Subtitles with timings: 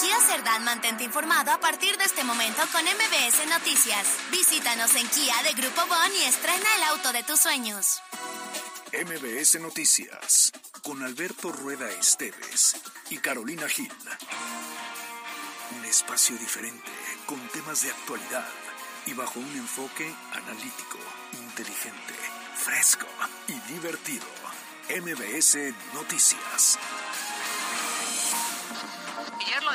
[0.00, 4.08] Kia Cerdán mantente informado a partir de este momento con MBS Noticias.
[4.30, 8.00] Visítanos en Kia de Grupo Bon y estrena el auto de tus sueños.
[8.94, 10.52] MBS Noticias
[10.82, 12.76] con Alberto Rueda Esteves
[13.10, 13.92] y Carolina Gil.
[15.76, 16.90] Un espacio diferente
[17.26, 18.48] con temas de actualidad
[19.04, 20.98] y bajo un enfoque analítico,
[21.42, 22.14] inteligente,
[22.56, 23.06] fresco
[23.48, 24.26] y divertido.
[24.88, 25.58] MBS
[25.92, 26.78] Noticias.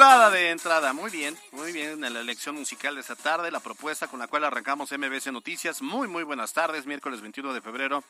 [0.00, 3.60] Chulada de entrada, muy bien, muy bien en la elección musical de esta tarde, la
[3.60, 5.82] propuesta con la cual arrancamos MBC Noticias.
[5.82, 8.02] Muy, muy buenas tardes, miércoles 21 de febrero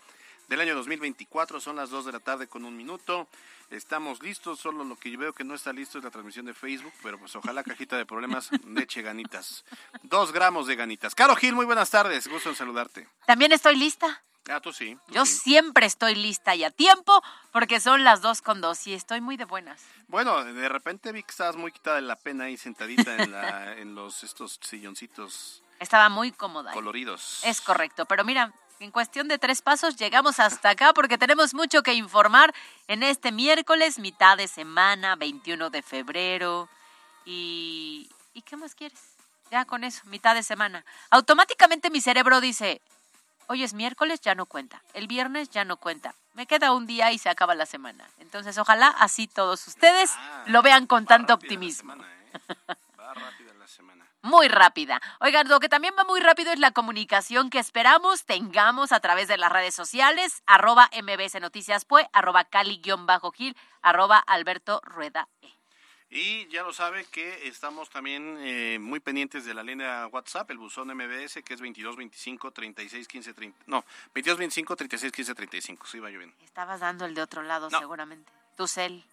[0.47, 3.27] del año 2024, son las 2 de la tarde con un minuto.
[3.71, 6.55] Estamos listos, solo lo que yo veo que no está listo es la transmisión de
[6.55, 9.65] Facebook, pero pues ojalá cajita de problemas de eche ganitas.
[10.05, 11.17] Dos gramos de ganitas.
[11.17, 13.09] Caro Gil, muy buenas tardes, gusto en saludarte.
[13.27, 14.23] También estoy lista.
[14.49, 14.97] Ah, tú sí.
[15.07, 15.35] tú Yo sí.
[15.35, 19.37] siempre estoy lista y a tiempo porque son las dos con dos y estoy muy
[19.37, 19.83] de buenas.
[20.09, 23.73] Bueno, de repente vi que estabas muy quitada de la pena ahí sentadita en, la,
[23.79, 26.73] en los estos silloncitos Estaba muy cómoda.
[26.73, 27.41] coloridos.
[27.45, 31.83] Es correcto, pero mira, en cuestión de tres pasos llegamos hasta acá porque tenemos mucho
[31.83, 32.53] que informar
[32.89, 36.69] en este miércoles, mitad de semana, 21 de febrero.
[37.25, 38.09] Y...
[38.33, 39.01] ¿Y qué más quieres?
[39.51, 40.85] Ya con eso, mitad de semana.
[41.11, 42.81] Automáticamente mi cerebro dice,
[43.51, 44.81] hoy es miércoles, ya no cuenta.
[44.95, 46.15] El viernes ya no cuenta.
[46.35, 48.07] Me queda un día y se acaba la semana.
[48.19, 51.93] Entonces, ojalá así todos ustedes Ah, lo vean con tanto optimismo.
[51.95, 52.31] semana, ¿eh?
[53.01, 54.07] Va rápida la semana.
[54.23, 55.01] muy rápida.
[55.19, 59.27] Oigan, lo que también va muy rápido es la comunicación que esperamos tengamos a través
[59.27, 65.49] de las redes sociales, arroba mbs noticias pue, arroba cali-gil, arroba alberto rueda e.
[66.13, 70.59] Y ya lo sabe que estamos también eh, muy pendientes de la línea WhatsApp, el
[70.59, 73.59] buzón MBS, que es 2225 36 15 30.
[73.67, 73.85] No,
[74.15, 75.87] 2225 36 15 35.
[75.87, 76.35] Sí, va yo bien.
[76.43, 77.79] Estabas dando el de otro lado No.
[77.79, 78.31] seguramente.
[78.57, 79.05] Tu cel.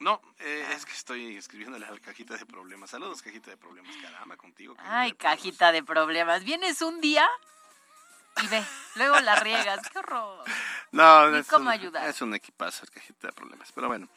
[0.00, 2.90] No, eh, es que estoy escribiéndole a la cajita de problemas.
[2.90, 3.96] Saludos, cajita de problemas.
[3.96, 4.74] Caramba, contigo.
[4.78, 5.38] Ay, de problemas.
[5.38, 6.44] cajita de problemas.
[6.44, 7.28] Vienes un día
[8.42, 8.64] y ve,
[8.96, 9.88] luego la riegas.
[9.88, 10.44] ¡Qué horror!
[10.92, 12.08] No, Ni es cómo un, ayudar.
[12.08, 13.70] Es un equipazo, cajita de problemas.
[13.72, 14.08] Pero bueno,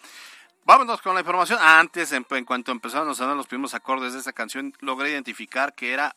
[0.65, 1.59] vámonos con la información.
[1.61, 5.73] Antes, en, en cuanto empezaron a sonar los primeros acordes de esta canción, logré identificar
[5.73, 6.15] que era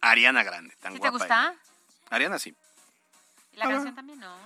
[0.00, 0.74] Ariana Grande.
[0.76, 1.42] Tan ¿Sí te guapa gusta?
[1.52, 1.54] ella.
[2.10, 2.54] Ariana sí.
[3.52, 3.68] Y la Ah.
[3.68, 4.36] canción también, ¿no?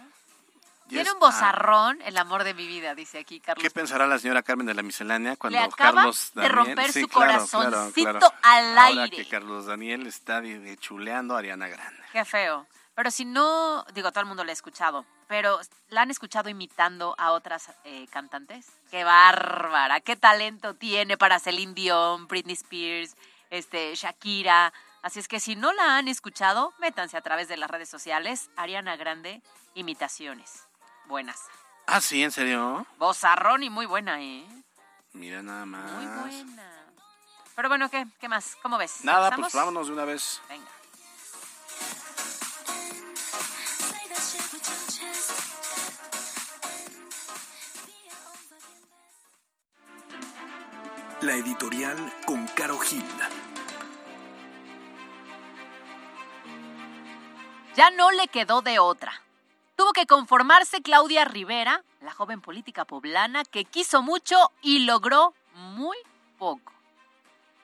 [0.88, 3.62] Tiene es- un bozarrón, el amor de mi vida, dice aquí ah, Carlos.
[3.62, 6.56] ¿Qué pensará la señora Carmen de la miscelánea cuando Le acaba Carlos de Daniel...
[6.66, 8.34] romper Sí, su claro, claro, corazoncito claro.
[8.42, 9.16] al Ahora aire.
[9.16, 12.02] que Carlos Daniel está de- de chuleando a Ariana Grande.
[12.12, 12.66] Qué feo.
[12.94, 15.58] Pero si no, digo, todo el mundo la ha escuchado, pero
[15.88, 18.66] ¿la han escuchado imitando a otras eh, cantantes?
[18.90, 20.00] ¡Qué bárbara!
[20.00, 23.16] ¡Qué talento tiene para Celine Dion, Britney Spears,
[23.50, 24.72] este, Shakira!
[25.02, 28.50] Así es que si no la han escuchado, métanse a través de las redes sociales.
[28.56, 29.40] Ariana Grande,
[29.74, 30.66] imitaciones.
[31.06, 31.46] Buenas.
[31.86, 32.86] Ah, sí, ¿en serio?
[32.98, 34.46] Bozarrón y muy buena, ¿eh?
[35.12, 35.90] Mira nada más.
[35.90, 36.70] Muy buena.
[37.56, 38.06] Pero bueno, ¿qué?
[38.20, 38.56] ¿Qué más?
[38.62, 39.04] ¿Cómo ves?
[39.04, 39.52] Nada, ¿Empezamos?
[39.52, 40.40] pues vámonos de una vez.
[40.48, 40.66] Venga.
[51.22, 53.04] La editorial con Caro Gil.
[57.76, 59.12] Ya no le quedó de otra.
[59.76, 65.98] Tuvo que conformarse Claudia Rivera, la joven política poblana que quiso mucho y logró muy
[66.38, 66.72] poco.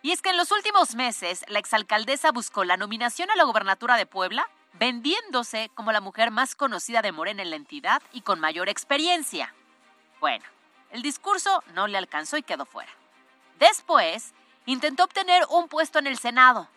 [0.03, 3.97] Y es que en los últimos meses, la exalcaldesa buscó la nominación a la gobernatura
[3.97, 8.39] de Puebla, vendiéndose como la mujer más conocida de Morena en la entidad y con
[8.39, 9.55] mayor experiencia.
[10.21, 10.45] Bueno,
[10.91, 12.93] el discurso no le alcanzó y quedó fuera.
[13.59, 14.35] Después,
[14.67, 16.69] intentó obtener un puesto en el Senado.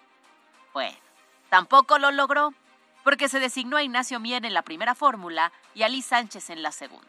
[0.73, 0.97] Bueno,
[1.49, 2.53] tampoco lo logró,
[3.03, 6.63] porque se designó a Ignacio Mier en la primera fórmula y a Liz Sánchez en
[6.63, 7.07] la segunda.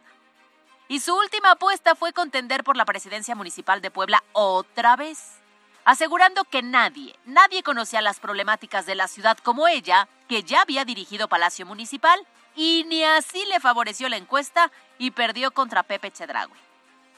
[0.88, 5.38] Y su última apuesta fue contender por la presidencia municipal de Puebla otra vez,
[5.84, 10.84] asegurando que nadie, nadie conocía las problemáticas de la ciudad como ella, que ya había
[10.84, 12.26] dirigido Palacio Municipal,
[12.56, 16.69] y ni así le favoreció la encuesta y perdió contra Pepe Chedragüe.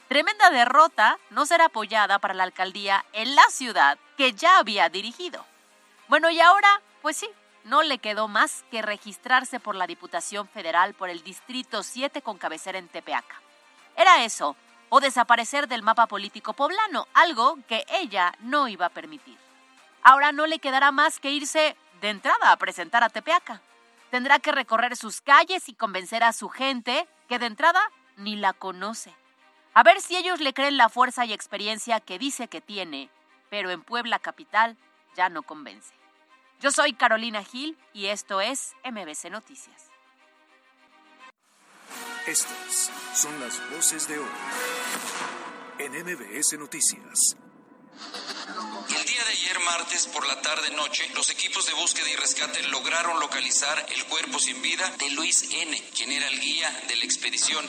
[0.07, 5.45] Tremenda derrota no será apoyada para la alcaldía en la ciudad que ya había dirigido.
[6.07, 7.29] Bueno, y ahora, pues sí,
[7.63, 12.37] no le quedó más que registrarse por la Diputación Federal por el Distrito 7 con
[12.37, 13.41] cabecera en Tepeaca.
[13.95, 14.55] Era eso,
[14.89, 19.37] o desaparecer del mapa político poblano, algo que ella no iba a permitir.
[20.03, 23.61] Ahora no le quedará más que irse de entrada a presentar a Tepeaca.
[24.11, 27.81] Tendrá que recorrer sus calles y convencer a su gente que de entrada
[28.17, 29.15] ni la conoce.
[29.75, 33.09] A ver si ellos le creen la fuerza y experiencia que dice que tiene,
[33.49, 34.77] pero en Puebla Capital
[35.15, 35.93] ya no convence.
[36.59, 39.89] Yo soy Carolina Gil y esto es MBC Noticias.
[42.27, 44.29] Estas son las voces de hoy
[45.79, 47.35] en MBS Noticias.
[49.33, 54.37] Ayer, martes por la tarde-noche, los equipos de búsqueda y rescate lograron localizar el cuerpo
[54.37, 57.67] sin vida de Luis N., quien era el guía de la expedición.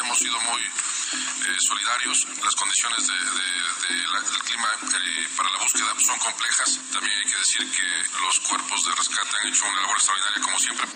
[0.00, 2.26] Hemos sido muy eh, solidarios.
[2.42, 6.80] Las condiciones de, de, de la, del clima eh, para la búsqueda son complejas.
[6.92, 10.58] También hay que decir que los cuerpos de rescate han hecho una labor extraordinaria como
[10.58, 10.88] siempre.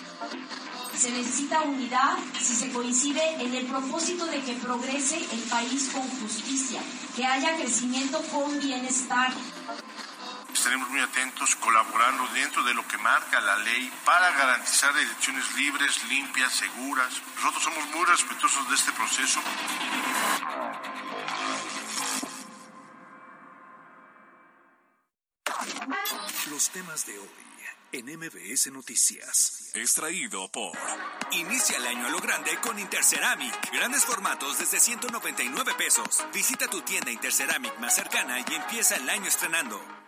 [0.97, 6.07] Se necesita unidad si se coincide en el propósito de que progrese el país con
[6.19, 6.81] justicia,
[7.15, 9.33] que haya crecimiento con bienestar.
[10.53, 16.03] Estaremos muy atentos, colaborando dentro de lo que marca la ley para garantizar elecciones libres,
[16.05, 17.21] limpias, seguras.
[17.35, 19.41] Nosotros somos muy respetuosos de este proceso.
[26.49, 27.29] Los temas de hoy
[27.93, 29.71] en MBS Noticias.
[29.73, 30.77] Extraído por
[31.31, 33.71] Inicia el año a lo grande con Interceramic.
[33.71, 36.25] Grandes formatos desde 199 pesos.
[36.33, 40.00] Visita tu tienda Interceramic más cercana y empieza el año estrenando.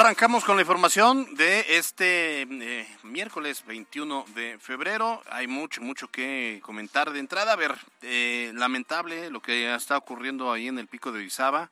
[0.00, 5.22] Arrancamos con la información de este eh, miércoles 21 de febrero.
[5.28, 7.52] Hay mucho, mucho que comentar de entrada.
[7.52, 11.68] A ver, eh, lamentable lo que está ocurriendo ahí en el pico de Orizaba.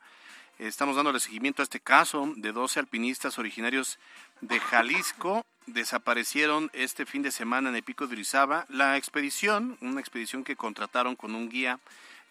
[0.59, 3.97] Estamos dándole seguimiento a este caso de 12 alpinistas originarios
[4.41, 5.43] de Jalisco.
[5.65, 8.67] Desaparecieron este fin de semana en el pico de Orizaba.
[8.69, 11.79] La expedición, una expedición que contrataron con un guía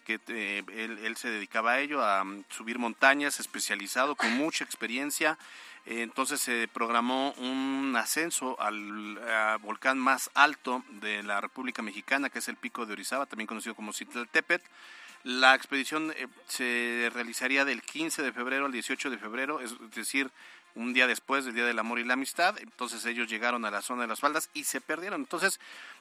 [0.09, 0.62] que eh,
[1.05, 5.37] él, se dedicaba a ello, a um, subir montañas, especializado, con mucha experiencia.
[5.90, 9.19] Entonces se programó un ascenso al
[9.62, 13.75] volcán más alto de la República Mexicana, que es el Pico de Orizaba, también conocido
[13.75, 14.69] como Citlaltépetl.
[15.25, 20.31] La expedición eh, se realizaría del 15 de febrero al 18 de febrero, es decir,
[20.75, 22.58] un día después del Día del Amor y la Amistad.
[22.58, 25.23] Entonces ellos llegaron a la zona de las faldas y se perdieron.
[25.23, 25.58] Entonces,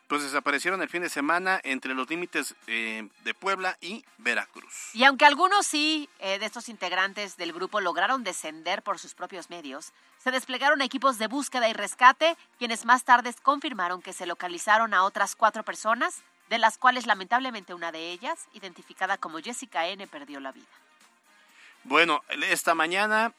[0.07, 4.89] pues desaparecieron el fin de semana entre los límites eh, de Puebla y Veracruz.
[4.93, 9.49] Y aunque algunos sí eh, de estos integrantes del grupo lograron descender por sus propios
[9.49, 14.93] medios, se desplegaron equipos de búsqueda y rescate, quienes más tarde confirmaron que se localizaron
[14.93, 20.07] a otras cuatro personas, de las cuales lamentablemente una de ellas, identificada como Jessica N.,
[20.07, 20.65] perdió la vida.
[21.83, 23.33] Bueno, esta mañana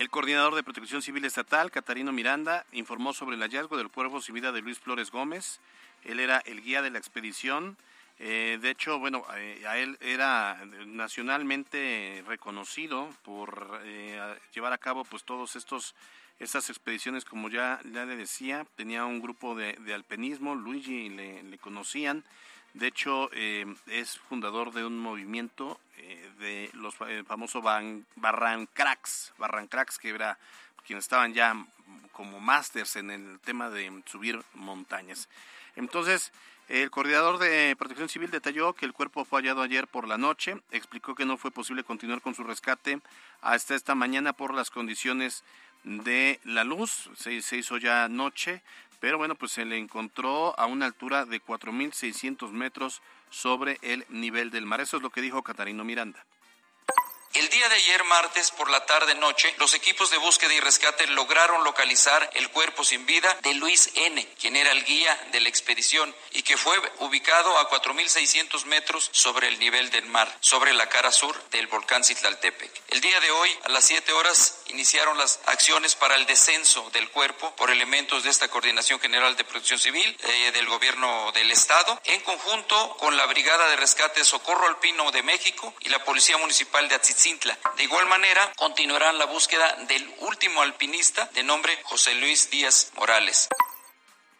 [0.00, 4.34] el coordinador de Protección Civil Estatal, Catarino Miranda, informó sobre el hallazgo del cuerpo sin
[4.34, 5.60] vida de Luis Flores Gómez.
[6.04, 7.76] Él era el guía de la expedición.
[8.18, 14.18] Eh, de hecho, bueno, eh, a él era nacionalmente reconocido por eh,
[14.54, 15.94] llevar a cabo pues todos estos
[16.38, 22.24] estas expediciones, como ya, le decía, tenía un grupo de, de alpinismo, Luigi le conocían.
[22.74, 27.62] De hecho, eh, es fundador de un movimiento eh, de los eh, famosos
[28.16, 30.38] Barrancracks, Barrancracks, que era
[30.86, 31.54] quienes estaban ya
[32.12, 35.28] como másters en el tema de subir montañas.
[35.74, 36.32] Entonces,
[36.68, 40.60] el coordinador de Protección Civil detalló que el cuerpo fue hallado ayer por la noche,
[40.70, 43.00] explicó que no fue posible continuar con su rescate
[43.40, 45.42] hasta esta mañana por las condiciones
[45.82, 48.62] de la luz, se, se hizo ya noche,
[49.00, 54.50] pero bueno, pues se le encontró a una altura de 4.600 metros sobre el nivel
[54.50, 54.80] del mar.
[54.80, 56.24] Eso es lo que dijo Catarino Miranda.
[57.32, 61.62] El día de ayer, martes, por la tarde-noche, los equipos de búsqueda y rescate lograron
[61.62, 66.12] localizar el cuerpo sin vida de Luis N., quien era el guía de la expedición
[66.32, 71.12] y que fue ubicado a 4.600 metros sobre el nivel del mar, sobre la cara
[71.12, 72.82] sur del volcán Citlaltepec.
[72.88, 77.10] El día de hoy, a las 7 horas, iniciaron las acciones para el descenso del
[77.10, 82.00] cuerpo por elementos de esta Coordinación General de Protección Civil eh, del Gobierno del Estado,
[82.06, 86.88] en conjunto con la Brigada de Rescate Socorro Alpino de México y la Policía Municipal
[86.88, 92.50] de Atzitzin de igual manera, continuarán la búsqueda del último alpinista de nombre José Luis
[92.50, 93.48] Díaz Morales.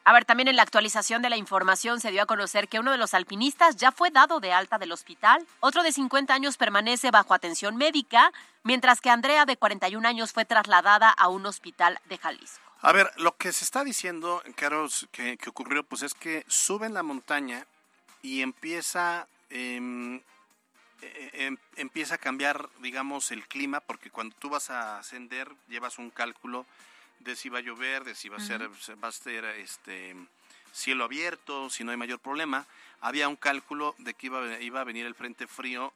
[0.04, 2.90] A ver, también en la actualización de la información se dio a conocer que uno
[2.90, 7.10] de los alpinistas ya fue dado de alta del hospital, otro de 50 años permanece
[7.10, 8.32] bajo atención médica,
[8.62, 12.64] mientras que Andrea de 41 años fue trasladada a un hospital de Jalisco.
[12.80, 17.02] A ver, lo que se está diciendo, Carlos, que, ocurrió, pues es que suben la
[17.02, 17.66] montaña
[18.22, 20.22] y empieza em,
[21.02, 25.98] eh, em, empieza a cambiar, digamos, el clima, porque cuando tú vas a ascender, llevas
[25.98, 26.66] un cálculo
[27.20, 28.68] de si va a llover, de si va a ser,
[29.02, 30.14] va a ser este
[30.72, 32.66] cielo abierto, si no hay mayor problema.
[33.00, 35.92] Había un cálculo de que iba, iba a venir el frente frío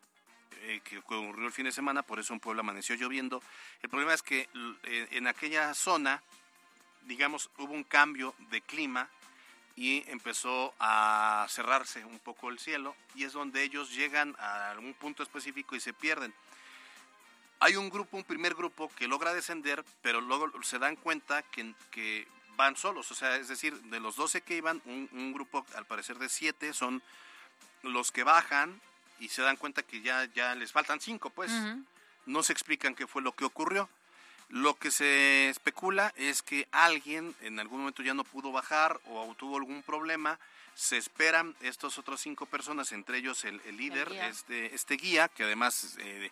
[0.62, 3.42] eh, que ocurrió el fin de semana, por eso en Puebla amaneció lloviendo.
[3.82, 4.48] El problema es que
[4.84, 6.22] eh, en aquella zona,
[7.02, 9.08] digamos, hubo un cambio de clima
[9.76, 14.94] y empezó a cerrarse un poco el cielo y es donde ellos llegan a algún
[14.94, 16.32] punto específico y se pierden.
[17.60, 21.74] Hay un grupo, un primer grupo que logra descender, pero luego se dan cuenta que,
[21.90, 22.26] que
[22.56, 26.18] van solos, o sea, es decir, de los 12 que iban, un, grupo al parecer
[26.18, 27.02] de 7 son
[27.82, 28.80] los que bajan
[29.18, 31.50] y se dan cuenta que ya, ya les faltan 5, pues.
[32.26, 33.88] No se explican qué fue lo que ocurrió.
[34.48, 39.34] Lo que se especula es que alguien en algún momento ya no pudo bajar o
[39.36, 40.38] tuvo algún problema.
[40.74, 45.96] Se esperan estos otros cinco personas, entre ellos el, líder, Este, este guía, que además
[46.00, 46.30] eh,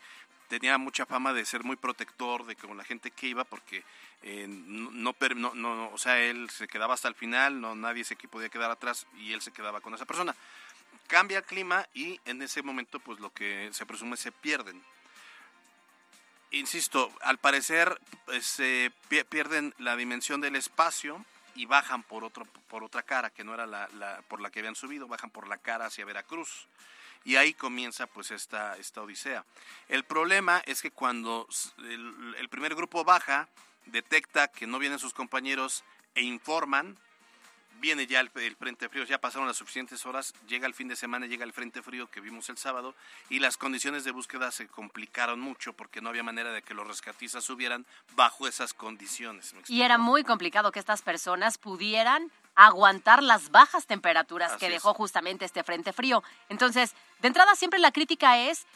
[0.49, 3.85] tenía mucha fama de ser muy protector de con la gente que iba, porque
[4.23, 8.17] eh, no, no, no, o sea, él se quedaba hasta el final, no nadie se
[8.17, 10.35] podía quedar atrás y él se quedaba con esa persona.
[11.07, 14.83] Cambia el clima y en ese momento, pues lo que se presume se pierden
[16.53, 18.93] insisto, al parecer pues, se
[19.29, 23.67] pierden la dimensión del espacio y bajan por otro por otra cara que no era
[23.67, 23.89] la,
[24.29, 26.67] por la que habían subido, bajan por la cara hacia Veracruz.
[27.25, 29.45] Y ahí comienza pues esta, esta odisea.
[29.89, 31.47] El problema es que cuando
[31.79, 33.49] el, el primer grupo baja,
[33.87, 36.99] detecta que no vienen sus compañeros e informan,
[37.81, 41.27] viene ya el, frente frío, ya pasaron las suficientes horas, llega el fin de semana,
[41.27, 42.95] llega el frente frío que vimos el sábado
[43.29, 46.87] y las condiciones de búsqueda se complicaron mucho porque no había manera de que los
[46.87, 49.55] rescatistas subieran bajo esas condiciones.
[49.69, 55.45] Y era muy complicado que estas personas pudieran aguantar las bajas temperaturas que dejó justamente
[55.45, 56.23] este frente frío.
[56.49, 58.67] Entonces, de entrada siempre la crítica es,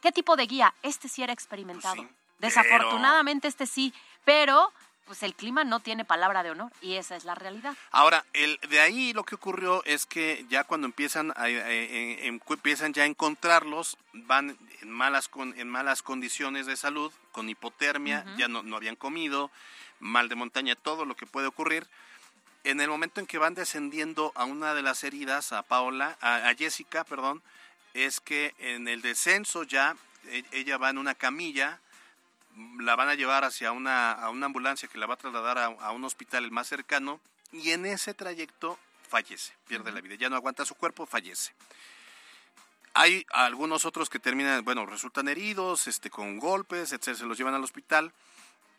[0.00, 0.74] ¿qué, tipo de guía?
[0.82, 1.96] Este sí era experimentado.
[1.96, 3.92] Pues Desafortunadamente este sí,
[4.24, 4.72] pero
[5.06, 7.74] pues el clima no tiene palabra de honor y esa es la realidad.
[7.90, 13.04] Ahora, el, de ahí lo que ocurrió es que ya cuando empiezan a, empiezan ya
[13.04, 18.62] a encontrarlos, van en malas con, en malas condiciones de salud, con hipotermia, ya no,
[18.62, 19.50] no habían comido,
[20.00, 21.86] mal de montaña, todo lo que puede ocurrir.
[22.64, 26.48] En el momento en que van descendiendo a una de las heridas, a Paola, a,
[26.48, 27.42] a Jessica, perdón,
[27.94, 29.96] es que en el descenso ya
[30.26, 31.78] e, ella va en una camilla
[32.78, 35.90] la van a llevar hacia una, a una ambulancia que la va a trasladar a,
[35.90, 37.20] un hospital el más cercano
[37.52, 41.52] y en ese trayecto fallece, pierde la vida, ya no aguanta su cuerpo, fallece.
[42.94, 47.54] Hay algunos otros que terminan, bueno, resultan heridos, este, con golpes, etcétera, se los llevan
[47.54, 48.12] al hospital.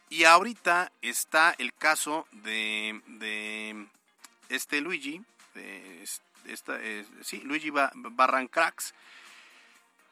[0.09, 3.85] Y ahorita está el caso de, de
[4.49, 5.21] este Luigi,
[5.53, 6.03] de
[6.45, 8.93] esta, eh, sí, Luigi Barrancrax,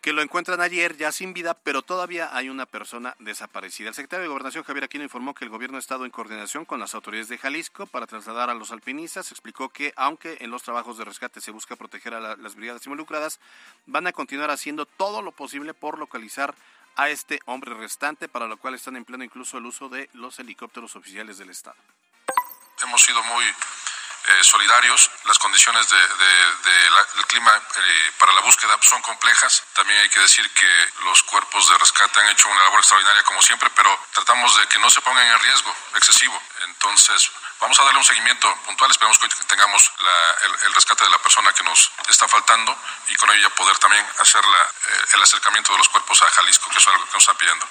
[0.06, 3.90] que lo encuentran ayer ya sin vida, pero todavía hay una persona desaparecida.
[3.90, 6.80] El secretario de Gobernación, Javier Aquino, informó que el gobierno ha estado en coordinación con
[6.80, 9.32] las autoridades de Jalisco para trasladar a los alpinistas.
[9.32, 13.40] Explicó que, aunque en los trabajos de rescate se busca proteger a las brigadas involucradas,
[13.88, 16.54] van a continuar haciendo todo lo posible por localizar
[16.96, 20.96] a este hombre restante, para lo cual están empleando incluso el uso de los helicópteros
[20.96, 21.78] oficiales del Estado.
[22.84, 23.44] Hemos sido muy
[24.28, 25.10] eh, solidarios.
[25.26, 29.64] Las condiciones de, del clima eh, para la búsqueda son complejas.
[29.74, 33.42] También hay que decir que los cuerpos de rescate han hecho una labor extraordinaria como
[33.42, 36.42] siempre, pero tratamos de que no se pongan en riesgo excesivo.
[36.64, 38.92] Entonces, vamos a darle un seguimiento puntual.
[38.92, 39.92] Esperamos que tengamos
[40.64, 42.78] el, rescate de la persona que nos está faltando
[43.08, 46.78] y con ello poder también hacer eh, el acercamiento de los cuerpos a Jalisco, que
[46.78, 47.66] es algo que nos están pidiendo.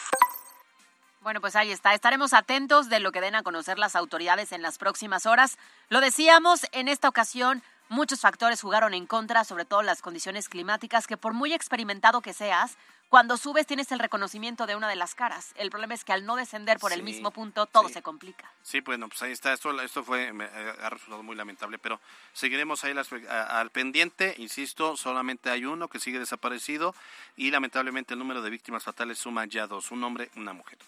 [1.24, 1.94] Bueno, pues ahí está.
[1.94, 5.56] Estaremos atentos de lo que den a conocer las autoridades en las próximas horas.
[5.88, 11.06] Lo decíamos, en esta ocasión Muchos factores jugaron en contra, sobre todo las condiciones climáticas,
[11.06, 12.78] que por muy experimentado que seas,
[13.10, 15.52] cuando subes tienes el reconocimiento de una de las caras.
[15.56, 17.92] El problema es que al no descender por el mismo punto, todo sí.
[17.94, 18.50] se complica.
[18.62, 19.52] Sí, bueno, pues ahí está.
[19.52, 22.00] Esto, esto fue, me- eh, ha resultado muy lamentable, pero
[22.32, 24.34] seguiremos ahí las- a- al pendiente.
[24.38, 26.94] Insisto, solamente hay uno que sigue desaparecido
[27.36, 30.78] y lamentablemente el número de víctimas fatales suma ya dos, un hombre, una mujer.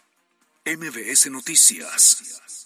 [0.66, 2.65] MBS Noticias.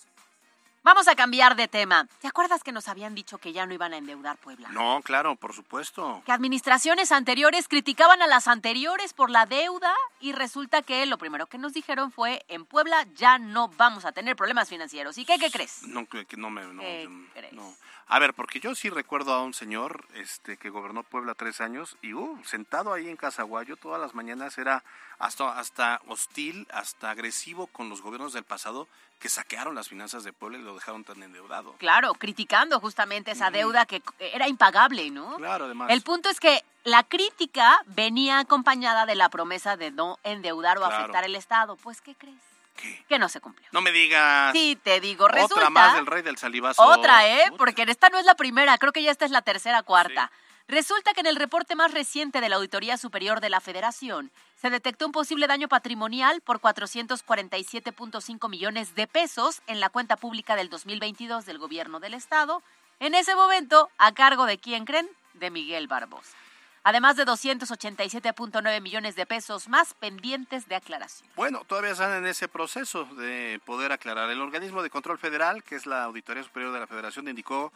[0.83, 2.07] Vamos a cambiar de tema.
[2.21, 4.71] ¿Te acuerdas que nos habían dicho que ya no iban a endeudar Puebla?
[4.71, 6.23] No, claro, por supuesto.
[6.25, 11.47] Que administraciones anteriores criticaban a las anteriores por la deuda y resulta que lo primero
[11.47, 15.19] que nos dijeron fue en Puebla ya no vamos a tener problemas financieros.
[15.19, 15.83] ¿Y qué, qué crees?
[15.83, 16.63] No, que que no me...
[16.65, 17.53] No, ¿Qué yo- crees?
[17.53, 17.75] no.
[18.13, 21.97] A ver, porque yo sí recuerdo a un señor este, que gobernó Puebla tres años
[22.03, 24.83] y uh, sentado ahí en Casaguayo todas las mañanas era
[25.21, 28.89] hasta, hasta hostil, hasta agresivo con los gobiernos del pasado
[29.21, 31.75] que saquearon las finanzas de Puebla y lo dejaron tan endeudado.
[31.79, 35.37] Claro, criticando justamente esa deuda que era impagable, ¿no?
[35.37, 35.91] Claro, además.
[35.91, 40.81] El punto es que la crítica venía acompañada de la promesa de no endeudar o
[40.81, 40.97] Claro.
[40.97, 41.77] afectar el Estado.
[41.77, 42.41] Pues, ¿qué crees?
[42.77, 43.05] ¿Qué?
[43.11, 43.69] Que no se cumplió.
[43.73, 44.53] No me digas.
[44.55, 45.55] Sí, te digo, resulta...
[45.55, 46.83] Otra más del rey del salivazo.
[46.83, 47.53] Otra, ¿eh?
[47.59, 50.31] Porque esta no es la primera, creo que ya esta es la tercera, cuarta.
[50.71, 54.71] Resulta que en el reporte más reciente de la Auditoría Superior de la Federación se
[54.71, 60.71] detectó un posible daño patrimonial por 447.5 millones de pesos en la cuenta pública del
[60.71, 62.62] 2022 del gobierno del estado.
[63.00, 65.11] En ese momento, ¿a cargo de quién creen?
[65.35, 66.37] De Miguel Barbosa.
[66.85, 71.29] Además de 287.9 millones de pesos más pendientes de aclaración.
[71.35, 74.31] Bueno, todavía están en ese proceso de poder aclarar.
[74.31, 77.73] El organismo de control federal, que es la Auditoría Superior de la Federación, indicó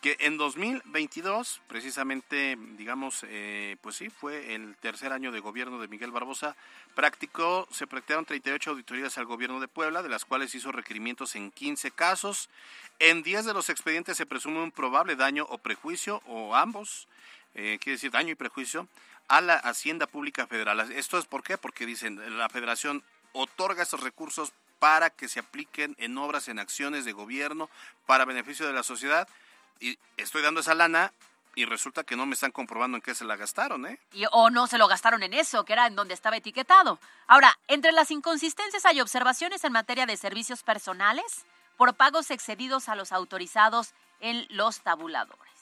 [0.00, 5.88] que en 2022, precisamente, digamos, eh, pues sí, fue el tercer año de gobierno de
[5.88, 6.54] Miguel Barbosa,
[6.94, 11.50] practicó, se practicaron 38 auditorías al gobierno de Puebla, de las cuales hizo requerimientos en
[11.50, 12.48] 15 casos.
[12.98, 17.08] En 10 de los expedientes se presume un probable daño o prejuicio, o ambos,
[17.54, 18.88] eh, quiere decir daño y prejuicio,
[19.28, 20.80] a la Hacienda Pública Federal.
[20.92, 21.58] Esto es por qué?
[21.58, 27.04] Porque dicen, la federación otorga estos recursos para que se apliquen en obras, en acciones
[27.04, 27.68] de gobierno,
[28.06, 29.28] para beneficio de la sociedad,
[29.80, 31.12] y estoy dando esa lana
[31.56, 33.98] y resulta que no me están comprobando en qué se la gastaron, ¿eh?
[34.12, 37.00] Y, o no se lo gastaron en eso, que era en donde estaba etiquetado.
[37.26, 41.46] Ahora, entre las inconsistencias hay observaciones en materia de servicios personales
[41.78, 45.56] por pagos excedidos a los autorizados en los tabuladores.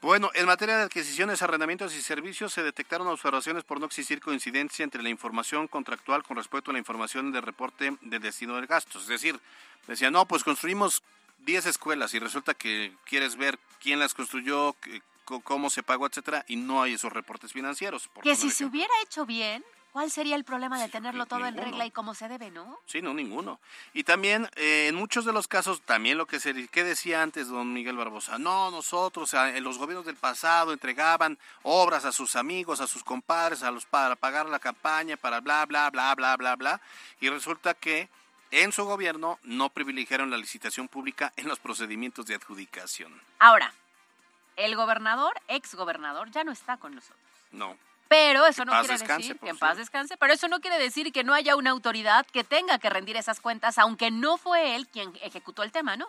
[0.00, 4.82] Bueno, en materia de adquisiciones, arrendamientos y servicios se detectaron observaciones por no existir coincidencia
[4.82, 8.98] entre la información contractual con respecto a la información de reporte de destino del gasto.
[8.98, 9.38] Es decir,
[9.86, 11.04] decían, no, pues construimos
[11.44, 14.76] 10 escuelas y resulta que quieres ver quién las construyó,
[15.24, 18.08] cómo se pagó, etcétera, y no hay esos reportes financieros.
[18.08, 21.56] por Que si se hubiera hecho bien, ¿cuál sería el problema de tenerlo todo en
[21.56, 22.78] regla y como se debe, no?
[22.86, 23.60] Sí, no, ninguno.
[23.92, 27.48] Y también, eh, en muchos de los casos, también lo que se ¿qué decía antes
[27.48, 32.86] don Miguel Barbosa, no, nosotros, los gobiernos del pasado entregaban obras a sus amigos, a
[32.86, 36.80] sus compadres, a los para pagar la campaña, para bla, bla, bla, bla, bla, bla.
[37.20, 38.08] Y resulta que
[38.52, 43.20] en su gobierno no privilegiaron la licitación pública en los procedimientos de adjudicación.
[43.38, 43.72] Ahora,
[44.56, 47.18] el gobernador, ex gobernador, ya no está con nosotros.
[47.50, 47.76] No.
[48.08, 51.10] Pero eso no quiere descanse, decir que en paz descanse, pero eso no quiere decir
[51.12, 54.86] que no haya una autoridad que tenga que rendir esas cuentas, aunque no fue él
[54.86, 56.06] quien ejecutó el tema, ¿no?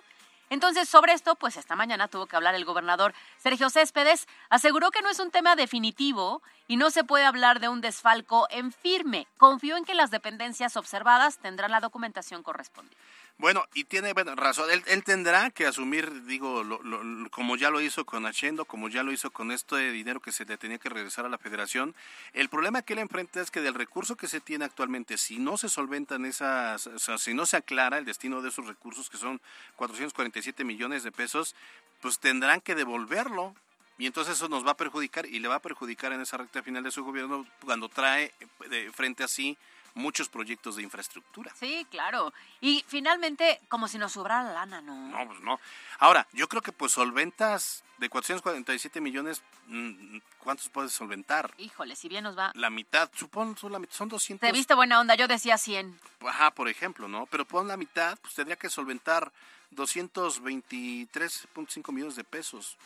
[0.54, 5.02] Entonces, sobre esto, pues esta mañana tuvo que hablar el gobernador Sergio Céspedes, aseguró que
[5.02, 9.26] no es un tema definitivo y no se puede hablar de un desfalco en firme.
[9.38, 12.96] Confió en que las dependencias observadas tendrán la documentación correspondiente.
[13.44, 14.72] Bueno, y tiene bueno, razón.
[14.72, 18.88] Él, él tendrá que asumir, digo, lo- lo- como ya lo hizo con Haciendo, como
[18.88, 21.94] ya lo hizo con este dinero que se tenía que regresar a la federación.
[22.32, 25.58] El problema que él enfrenta es que del recurso que se tiene actualmente, si no
[25.58, 29.18] se solventan esas, o sea, si no se aclara el destino de esos recursos, que
[29.18, 29.42] son
[29.76, 31.54] 447 millones de pesos,
[32.00, 33.54] pues tendrán que devolverlo.
[33.98, 36.64] Y entonces eso nos va a perjudicar y le va a perjudicar en esa recta
[36.64, 39.58] final de su gobierno cuando trae eh, de frente a sí
[39.96, 41.52] muchos proyectos de infraestructura.
[41.60, 42.34] Sí, claro.
[42.62, 44.96] Y finalmente, como si nos sobrara la lana, ¿no?
[45.10, 45.60] No, pues no.
[46.00, 51.54] Ahora, yo creo que pues solventas de 447 millones, mm, ¿cuántos puedes solventar?
[51.58, 52.52] Híjole, si bien nos va.
[52.56, 54.46] La mitad, supón, son, la mitad, son 200.
[54.48, 55.98] Te viste buena onda, yo decía 100.
[56.28, 57.26] Ajá, por ejemplo, ¿no?
[57.28, 59.32] Pero pon la mitad, pues tendría que solventar
[59.76, 62.78] 223.5 millones de pesos.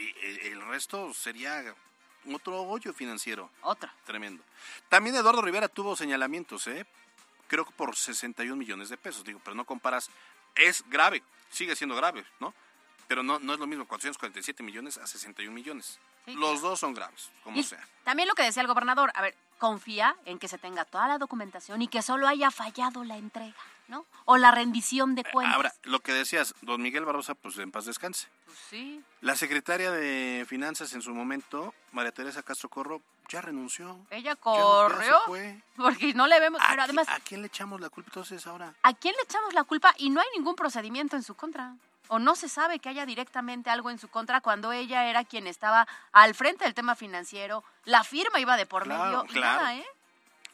[0.00, 1.74] Y- y- El resto sería
[2.34, 3.50] otro hoyo financiero.
[3.62, 3.92] Otra.
[4.04, 4.42] Tremendo.
[4.88, 6.86] También Eduardo Rivera tuvo señalamientos, ¿eh?
[7.48, 10.10] Creo que por 61 millones de pesos, digo, pero no comparas.
[10.54, 12.52] Es grave, sigue siendo grave, ¿no?
[13.08, 15.98] Pero no, no es lo mismo 447 millones a 61 millones.
[16.24, 16.68] Sí, Los claro.
[16.70, 17.86] dos son graves, como Y sea.
[18.02, 21.18] también lo que decía el gobernador, a ver, confía en que se tenga toda la
[21.18, 23.54] documentación y que solo haya fallado la entrega,
[23.88, 24.04] ¿no?
[24.24, 25.54] O la rendición de cuentas.
[25.56, 28.28] Ahora, lo que decías, don Miguel Barbosa, pues en paz descanse.
[28.44, 29.02] Pues sí.
[29.20, 33.98] La secretaria de Finanzas en su momento, María Teresa Castro Corro, ya renunció.
[34.10, 35.18] Ella corrió.
[35.76, 36.60] Porque no le vemos.
[36.62, 38.74] ¿A, Pero además, ¿A quién le echamos la culpa entonces ahora?
[38.82, 39.94] ¿a quién le echamos la culpa?
[39.98, 41.74] Y no hay ningún procedimiento en su contra.
[42.08, 45.48] O no se sabe que haya directamente algo en su contra cuando ella era quien
[45.48, 47.64] estaba al frente del tema financiero.
[47.84, 49.24] La firma iba de por Claro, medio.
[49.24, 49.60] y claro.
[49.62, 49.86] nada, ¿eh?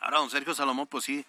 [0.01, 1.25] Ahora don Sergio Salomón, pues sí,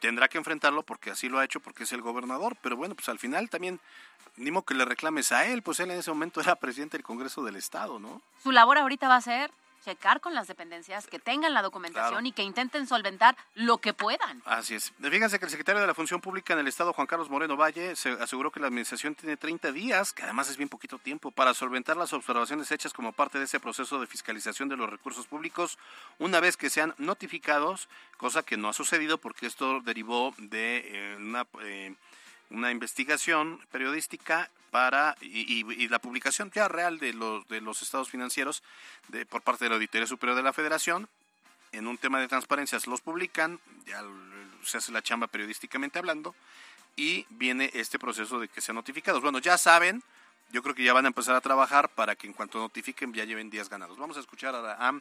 [0.00, 2.56] tendrá que enfrentarlo porque así lo ha hecho, porque es el gobernador.
[2.60, 3.78] Pero bueno, pues al final también,
[4.36, 7.44] ni que le reclames a él, pues él en ese momento era presidente del Congreso
[7.44, 8.20] del Estado, ¿no?
[8.42, 9.50] Su labor ahorita va a ser
[9.84, 12.26] checar con las dependencias que tengan la documentación Claro.
[12.26, 14.42] y que intenten solventar lo que puedan.
[14.44, 14.92] Así es.
[15.00, 17.96] Fíjense que el secretario de la Función Pública en el Estado, Juan Carlos Moreno Valle,
[17.96, 21.54] se aseguró que la administración tiene 30 días, que además es bien poquito tiempo, para
[21.54, 25.78] solventar las observaciones hechas como parte de ese proceso de fiscalización de los recursos públicos,
[26.18, 31.16] una vez que sean notificados, cosa que no ha sucedido porque esto derivó de eh,
[31.18, 31.94] una, eh,
[32.50, 37.82] una investigación periodística para y, y- y la publicación ya real de los de los
[37.82, 38.62] estados financieros
[39.08, 41.08] de, por parte de la Auditoría Superior de la Federación
[41.72, 44.02] en un tema de transparencia se los publican, ya
[44.64, 46.34] se hace la chamba periodísticamente hablando,
[46.96, 49.22] y viene este proceso de que sean notificados.
[49.22, 50.02] Bueno, ya saben,
[50.50, 53.24] yo creo que ya van a empezar a trabajar para que en cuanto notifiquen ya
[53.24, 53.96] lleven días ganados.
[53.98, 55.00] Vamos a escuchar a, a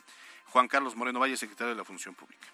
[0.50, 2.48] Juan Carlos Moreno Valle, secretario de la Función Pública.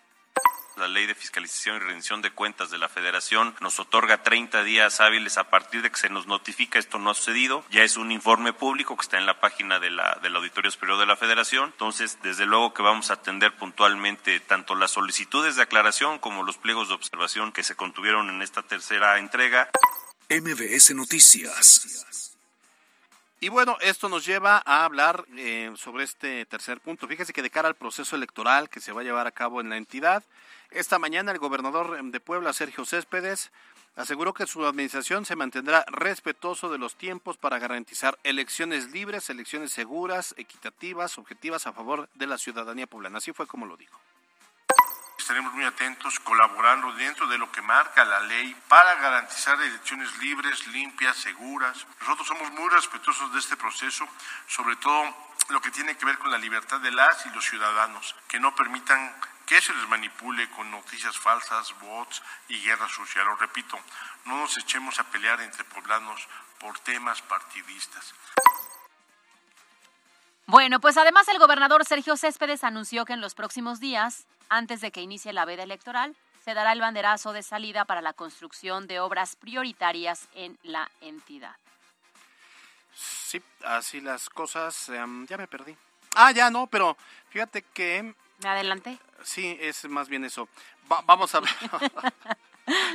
[0.78, 5.00] La ley de fiscalización y rendición de cuentas de la Federación nos otorga 30 días
[5.00, 7.64] hábiles a partir de que se nos notifica esto no ha sucedido.
[7.72, 11.00] Ya es un informe público que está en la página de la, del Auditorio Superior
[11.00, 11.70] de la Federación.
[11.72, 16.58] Entonces, desde luego que vamos a atender puntualmente tanto las solicitudes de aclaración como los
[16.58, 19.70] pliegos de observación que se contuvieron en esta tercera entrega.
[20.30, 22.35] MBS Noticias.
[23.42, 27.08] Y bueno, esto nos lleva a hablar eh, sobre este tercer punto.
[27.08, 29.70] Fíjese que de cara al proceso electoral que se va a llevar a cabo en
[29.70, 30.24] la entidad,
[30.72, 33.52] esta mañana el gobernador de Puebla, Sergio Céspedes,
[33.96, 39.72] aseguró que su administración se mantendrá respetuoso de los tiempos para garantizar elecciones libres, elecciones
[39.72, 43.18] seguras, equitativas, objetivas a favor de la ciudadanía poblana.
[43.18, 44.00] Así fue como lo dijo.
[45.26, 50.68] Estaremos muy atentos, colaborando dentro de lo que marca la ley para garantizar elecciones libres,
[50.68, 51.88] limpias, seguras.
[52.02, 54.08] Nosotros somos muy respetuosos de este proceso,
[54.48, 55.04] sobre todo
[55.50, 58.54] lo que tiene que ver con la libertad de las y los ciudadanos, que no
[58.54, 59.16] permitan
[59.48, 63.24] que se les manipule con noticias falsas, bots y guerra sucia.
[63.24, 63.80] Lo repito,
[64.26, 66.22] no nos echemos a pelear entre poblanos
[66.60, 68.14] por temas partidistas.
[70.46, 74.92] Bueno, pues además el gobernador Sergio Céspedes anunció que en los próximos días, antes de
[74.92, 79.00] que inicie la veda electoral, se dará el banderazo de salida para la construcción de
[79.00, 81.56] obras prioritarias en la entidad.
[82.94, 84.90] Sí, así las cosas.
[84.90, 85.76] em, ya me perdí.
[86.16, 86.96] Ah, ya no, pero
[87.30, 88.98] fíjate que ¿Me adelanté?
[89.24, 90.48] sí, es más bien eso.
[90.92, 91.50] Va- vamos a ver.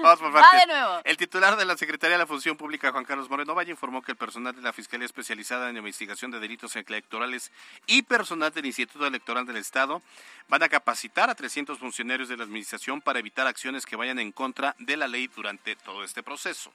[0.02, 0.66] Vamos por Va partes.
[0.66, 1.00] de nuevo.
[1.04, 4.12] El titular de la Secretaría de la Función Pública, Juan Carlos Moreno Valle, informó que
[4.12, 7.52] el personal de la Fiscalía Especializada en Investigación de Delitos Electorales
[7.86, 10.02] y personal del Instituto Electoral del Estado
[10.48, 14.32] van a capacitar a 300 funcionarios de la Administración para evitar acciones que vayan en
[14.32, 16.72] contra de la ley durante todo este proceso.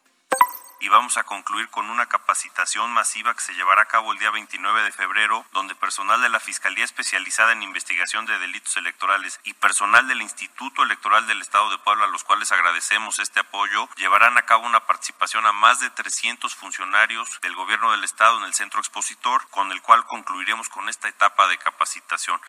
[0.80, 4.32] Y vamos a concluir con una capacitación masiva que se llevará a cabo el día
[4.32, 9.54] 29 de febrero, donde personal de la Fiscalía Especializada en Investigación de Delitos Electorales y
[9.54, 14.38] personal del Instituto Electoral del Estado de Puebla, a los cuales agradecemos este apoyo, llevarán
[14.38, 18.54] a cabo una participación a más de 300 funcionarios del Gobierno del Estado en el
[18.54, 22.40] centro expositor, con el cual concluiremos con esta etapa de capacitación.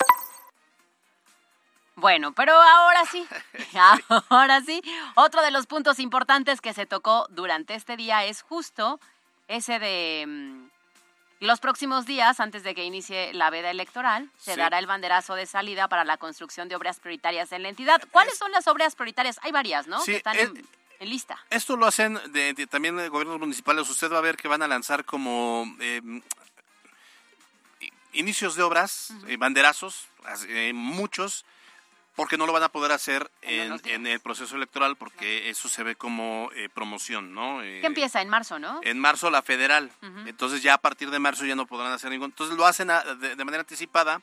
[1.97, 3.27] Bueno, pero ahora sí,
[4.29, 4.83] ahora sí,
[5.15, 9.01] otro de los puntos importantes que se tocó durante este día es justo
[9.49, 10.67] ese de mm,
[11.41, 14.59] los próximos días, antes de que inicie la veda electoral, se Sí.
[14.61, 18.03] dará el banderazo de salida para la construcción de obras prioritarias en la entidad.
[18.11, 19.39] ¿Cuáles son las obras prioritarias?
[19.43, 20.01] Hay varias, ¿no?
[20.01, 20.67] Sí, que están es- en,
[21.01, 21.39] en lista.
[21.51, 23.89] Esto lo hacen de, de- también de gobiernos municipales.
[23.89, 26.01] Usted va a ver que van a lanzar como eh,
[27.81, 30.09] i- inicios de obras, eh, banderazos,
[30.49, 31.45] eh, muchos,
[32.17, 35.83] porque no lo van a poder hacer en, en el proceso electoral, porque eso se
[35.83, 37.63] ve como eh, promoción, ¿no?
[37.63, 38.81] Eh, Que empieza en marzo, ¿no?
[38.83, 39.91] en marzo la federal.
[40.27, 42.31] Entonces ya a partir de marzo ya no podrán hacer ningún.
[42.31, 44.21] Entonces lo hacen a- de, de manera anticipada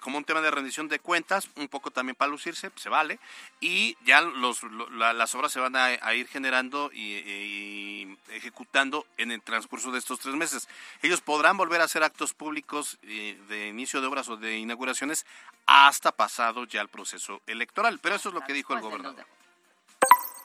[0.00, 3.18] como un tema de rendición de cuentas, un poco también para lucirse, se vale,
[3.60, 8.18] y ya los, lo- la- las obras se van a, a ir generando y, y
[8.30, 10.68] ejecutando en el transcurso de estos tres meses.
[11.02, 15.24] Ellos podrán volver a hacer actos públicos eh, de inicio de obras o de inauguraciones
[15.66, 19.26] hasta pasado ya el proceso electoral, pero eso es lo que dijo el gobernador.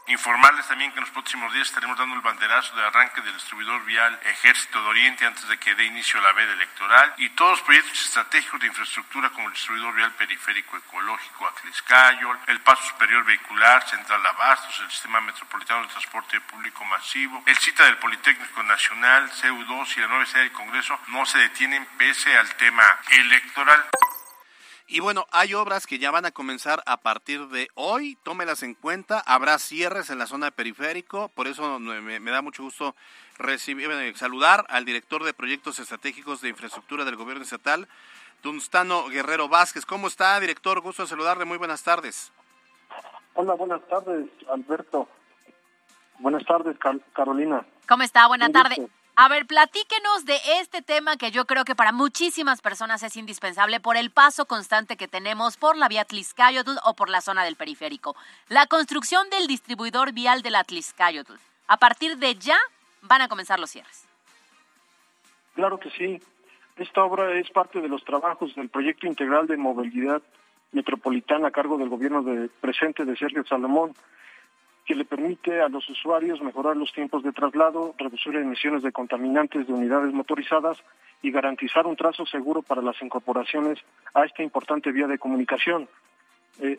[0.07, 3.85] Informarles también que en los próximos días estaremos dando el banderazo de arranque del distribuidor
[3.85, 7.61] vial Ejército de Oriente antes de que dé inicio la veda electoral y todos los
[7.61, 13.87] proyectos estratégicos de infraestructura como el distribuidor vial periférico ecológico Acliscayol, el paso superior vehicular,
[13.87, 19.97] Central Abastos, el sistema metropolitano de transporte público masivo, el cita del Politécnico Nacional, CEU2
[19.97, 23.85] y la nueva sede del Congreso no se detienen pese al tema electoral.
[24.91, 28.73] Y bueno, hay obras que ya van a comenzar a partir de hoy, tómelas en
[28.73, 32.93] cuenta, habrá cierres en la zona periférico, por eso me, da mucho gusto
[33.37, 37.87] recibir, saludar al director de proyectos estratégicos de infraestructura del gobierno estatal,
[38.43, 39.85] Dunstano Guerrero Vázquez.
[39.85, 40.81] ¿Cómo está, director?
[40.81, 42.33] Gusto saludarle, muy buenas tardes.
[43.35, 45.07] Hola, buenas tardes, Alberto.
[46.19, 46.75] Buenas tardes,
[47.13, 47.65] Carolina.
[47.87, 48.27] ¿Cómo está?
[48.27, 48.81] Buenas tardes.
[49.23, 53.79] A ver, platíquenos de este tema que yo creo que para muchísimas personas es indispensable
[53.79, 57.55] por el paso constante que tenemos por la vía Tliscayotl o por la zona del
[57.55, 58.15] periférico.
[58.49, 61.33] La construcción del distribuidor vial de la Tliscayotl.
[61.67, 62.57] A partir de ya
[63.03, 64.07] van a comenzar los cierres.
[65.53, 66.19] Claro que sí.
[66.77, 70.23] Esta obra es parte de los trabajos del proyecto integral de movilidad
[70.71, 73.93] metropolitana a cargo del gobierno de presente de Sergio Salomón
[74.91, 79.65] que le permite a los usuarios mejorar los tiempos de traslado, reducir emisiones de contaminantes
[79.65, 80.77] de unidades motorizadas
[81.21, 83.79] y garantizar un trazo seguro para las incorporaciones
[84.13, 85.87] a esta importante vía de comunicación.
[86.59, 86.77] Eh,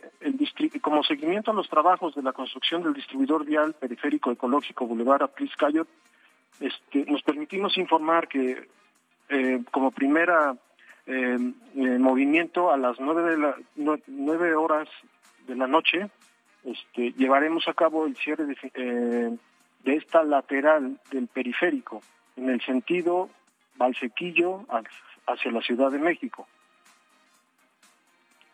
[0.83, 5.57] como seguimiento a los trabajos de la construcción del distribuidor vial periférico ecológico Boulevard Aplis
[5.57, 5.89] Cayot,
[6.61, 8.69] este, nos permitimos informar que
[9.31, 10.55] eh, como primera
[11.07, 11.39] eh,
[11.75, 14.89] movimiento a las nueve, de la, horas
[15.47, 16.11] de la noche
[16.65, 19.37] este, llevaremos a cabo el cierre de, eh,
[19.85, 22.03] de esta lateral del periférico
[22.37, 23.29] en el sentido
[23.77, 24.65] Valsequillo
[25.27, 26.47] hacia la Ciudad de México.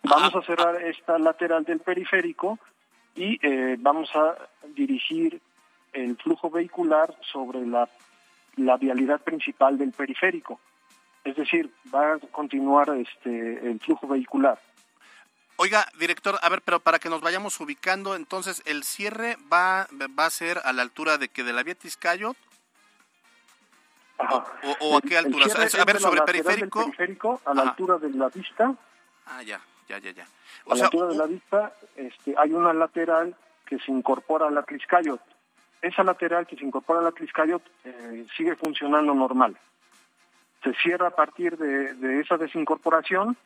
[0.02, 2.58] Vamos a cerrar esta lateral del periférico
[3.14, 4.36] y eh, vamos a
[4.74, 5.40] dirigir
[5.92, 7.88] el flujo vehicular sobre la,
[8.56, 10.60] la vialidad principal del periférico.
[11.24, 14.58] Es decir, va a continuar este, el flujo vehicular.
[15.60, 20.26] Oiga, director, a ver, pero para que nos vayamos ubicando, entonces, ¿el cierre va, va
[20.26, 22.36] a ser a la altura de que de la vía Tizcayo?
[24.80, 25.46] O, a qué altura?
[25.46, 26.84] a ver, sobre periférico.
[26.84, 27.40] periférico.
[27.44, 28.72] A la altura de la vista.
[29.26, 30.28] Ah, ya, ya, ya, ya.
[30.70, 33.34] a la altura de la vista este, hay una lateral
[33.66, 35.20] que se incorpora a la Tliscayot.
[35.82, 39.58] Esa lateral que se incorpora a la Tliscayot eh, sigue funcionando normal.
[40.62, 43.36] Se cierra a partir de, de esa desincorporación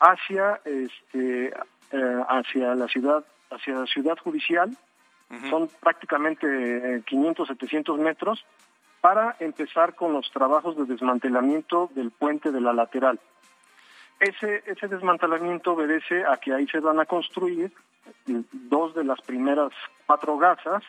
[0.00, 1.48] hacia este
[1.92, 4.76] eh, hacia la ciudad hacia la ciudad judicial.
[5.50, 8.44] Son prácticamente 500 700 metros
[9.00, 13.18] para empezar con los trabajos de desmantelamiento del puente de la lateral.
[14.20, 17.72] Ese ese desmantelamiento obedece a que ahí se van a construir
[18.52, 19.72] dos de las primeras
[20.06, 20.84] cuatro gasas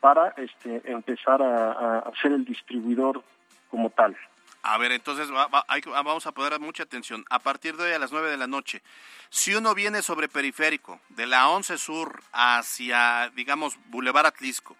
[0.00, 3.22] para este empezar a hacer el distribuidor
[3.70, 4.14] como tal
[4.62, 7.24] a ver, entonces vamos a poner mucha atención.
[7.30, 8.80] A partir de hoy a las 9 de la noche,
[9.28, 14.76] si uno viene sobre periférico, de la 11 Sur hacia, digamos, Boulevard Atlisco,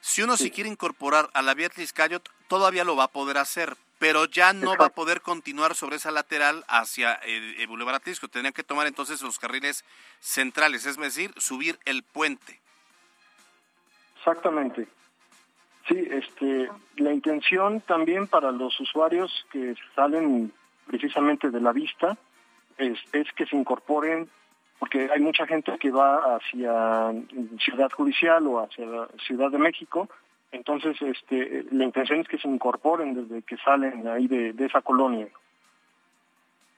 [0.00, 3.76] si uno se quiere incorporar a la vía Atliscayo, todavía lo va a poder hacer,
[3.98, 8.28] pero ya no va a poder continuar sobre esa lateral hacia el, Boulevard Atlisco.
[8.28, 9.84] Tendría que tomar entonces los carriles
[10.20, 12.60] centrales, es decir, subir el puente.
[14.18, 14.86] Exactamente.
[15.88, 20.52] Sí, este, la intención también para los usuarios que salen
[20.86, 22.16] precisamente de la vista
[22.78, 24.28] es, es que se incorporen,
[24.78, 27.12] porque hay mucha gente que va hacia
[27.58, 28.86] Ciudad Judicial o hacia
[29.26, 30.08] Ciudad de México,
[30.52, 35.28] entonces este, la intención es que se incorporen desde que salen ahí de, esa colonia.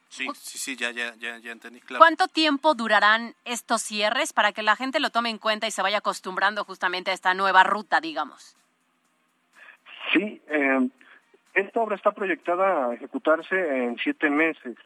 [0.09, 1.81] Sí, sí, sí, ya, ya, ya, ya entendí.
[1.81, 1.99] Claro.
[1.99, 5.83] ¿Cuánto tiempo durarán estos cierres para que la gente lo tome en cuenta y se
[5.83, 8.57] vaya acostumbrando justamente a esta nueva ruta, digamos?
[10.17, 10.89] Sí, eh,
[11.55, 14.77] esta obra está proyectada a ejecutarse en siete meses.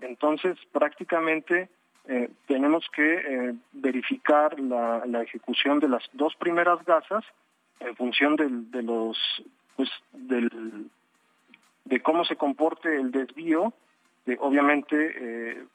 [0.00, 1.70] Entonces, prácticamente
[2.06, 7.24] eh, tenemos que eh, verificar la, ejecución de las dos primeras gasas
[7.80, 9.16] en función de los,
[9.76, 10.90] pues, del,
[11.84, 13.72] de cómo se comporte el desvío.
[14.38, 15.66] obviamente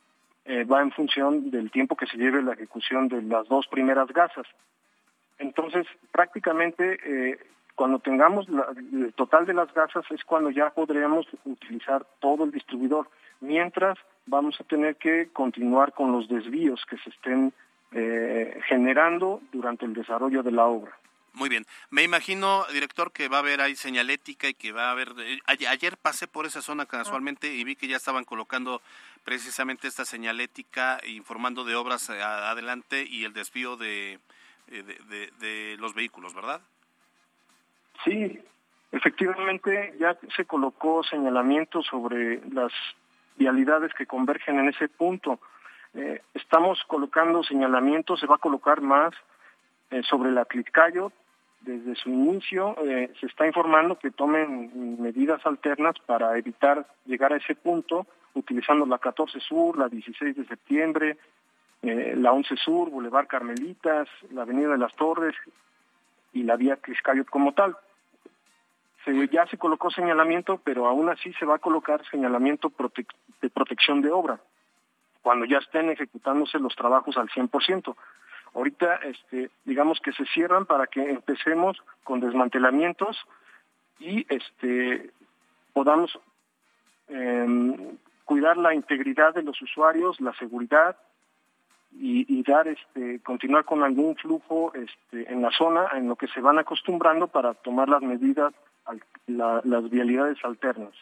[0.45, 4.08] eh, va en función del tiempo que se lleve la ejecución de las dos primeras
[4.10, 4.48] gasas.
[5.39, 6.98] Entonces, prácticamente
[7.79, 8.45] cuando tengamos
[8.91, 13.09] el total de las gasas es cuando ya podremos utilizar todo el distribuidor.
[13.39, 17.53] Mientras vamos a tener que continuar con los desvíos que se estén
[17.93, 20.91] eh, generando durante el desarrollo de la obra.
[21.31, 21.65] Muy bien.
[21.89, 25.13] Me imagino, director, que va a haber ahí señalética y que va a haber...
[25.17, 28.81] Eh, ayer pasé por esa zona casualmente y vi que ya estaban colocando
[29.23, 34.19] precisamente esta señalética informando de obras eh, adelante y el desvío de
[34.67, 36.59] eh, los vehículos, ¿verdad?
[38.03, 38.39] Sí,
[38.91, 42.71] efectivamente ya se colocó señalamiento sobre las
[43.35, 45.39] vialidades que convergen en ese punto.
[45.93, 49.13] Eh, estamos colocando señalamiento, se va a colocar más
[49.89, 51.12] eh, sobre la Clitcayo.
[51.62, 57.38] Desde su inicio eh, se está informando que tomen medidas alternas para evitar llegar a
[57.38, 61.17] ese punto, utilizando la 14 Sur, la 16 de septiembre,
[61.81, 65.35] la 11 Sur, Boulevard Carmelitas, la Avenida de las Torres
[66.33, 67.75] y la vía Clitcayo como tal.
[69.31, 72.71] Ya se colocó señalamiento, pero aún así se va a colocar señalamiento
[73.41, 74.39] de protección de obra
[75.21, 77.95] cuando ya estén ejecutándose los trabajos al 100%.
[78.55, 83.17] Ahorita, este, digamos que se cierran para que empecemos con desmantelamientos
[83.99, 85.12] y este,
[85.73, 86.17] podamos
[87.09, 90.97] em, cuidar la integridad de los usuarios, la seguridad
[91.91, 94.71] y, dar, este, continuar con algún flujo
[95.12, 98.53] en la zona en lo que se van acostumbrando para tomar las medidas,
[99.28, 100.93] las vialidades alternas.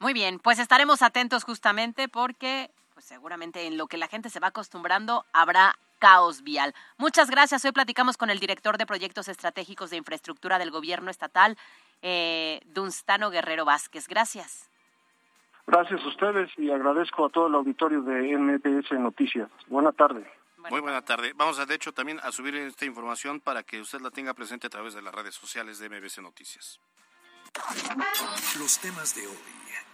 [0.00, 4.40] Muy bien, pues estaremos atentos justamente porque pues seguramente en lo que la gente se
[4.40, 6.74] va acostumbrando habrá caos vial.
[6.96, 7.64] Muchas gracias.
[7.64, 11.56] Hoy platicamos con el director de proyectos estratégicos de infraestructura del gobierno estatal,
[12.02, 14.08] eh, Dunstano Guerrero Vázquez.
[14.08, 14.68] Gracias.
[15.66, 19.50] Gracias a ustedes y agradezco a todo el auditorio de MPS Noticias.
[19.66, 20.24] Buena tarde.
[20.70, 21.32] Muy buena tarde.
[21.36, 24.66] Vamos a, de hecho, también a subir esta información para que usted la tenga presente
[24.66, 26.80] a través de las redes sociales de MBS Noticias.
[28.58, 29.36] Los temas de hoy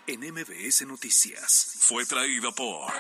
[0.07, 1.77] en MBS Noticias.
[1.79, 2.93] Fue traído por.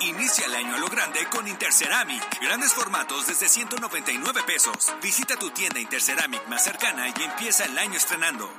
[0.00, 2.40] Inicia el año a lo grande con Interceramic.
[2.40, 4.92] Grandes formatos desde 199 pesos.
[5.02, 8.50] Visita tu tienda Interceramic más cercana y empieza el año estrenando.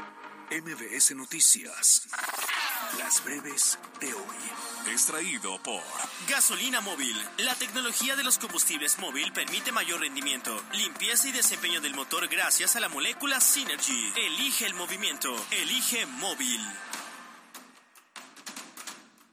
[0.52, 2.08] MBS Noticias.
[2.98, 4.92] Las breves de hoy.
[4.92, 5.80] Extraído por
[6.28, 7.16] Gasolina Móvil.
[7.38, 12.76] La tecnología de los combustibles móvil permite mayor rendimiento, limpieza y desempeño del motor gracias
[12.76, 14.12] a la molécula Synergy.
[14.16, 15.30] Elige el movimiento.
[15.52, 16.62] Elige móvil.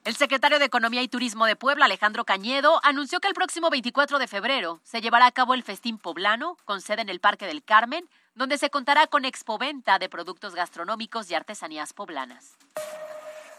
[0.05, 4.19] El secretario de Economía y Turismo de Puebla, Alejandro Cañedo, anunció que el próximo 24
[4.19, 7.65] de febrero se llevará a cabo el Festín Poblano, con sede en el Parque del
[7.65, 12.57] Carmen, donde se contará con expoventa de productos gastronómicos y artesanías poblanas.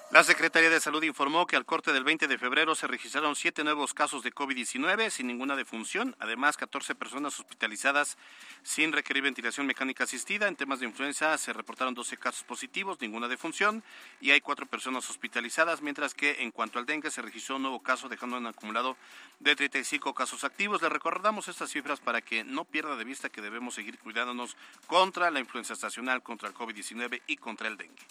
[0.10, 3.66] La Secretaría de Salud informó que al corte del 20 de febrero se registraron siete
[3.66, 8.18] nuevos casos de COVID-19 sin ninguna defunción, además 14 personas hospitalizadas
[8.64, 10.48] sin requerir ventilación mecánica asistida.
[10.48, 13.84] En temas de influenza se reportaron 12 casos positivos, ninguna defunción,
[14.22, 17.84] y hay cuatro personas hospitalizadas, mientras que en cuanto al dengue se registró un nuevo
[17.84, 18.96] caso dejando un acumulado
[19.42, 20.82] de 35 casos activos.
[20.82, 24.56] Le recordamos estas cifras para que no pierda de vista que debemos seguir cuidándonos
[24.88, 28.06] contra la influenza estacional, contra el COVID-19 y contra el dengue.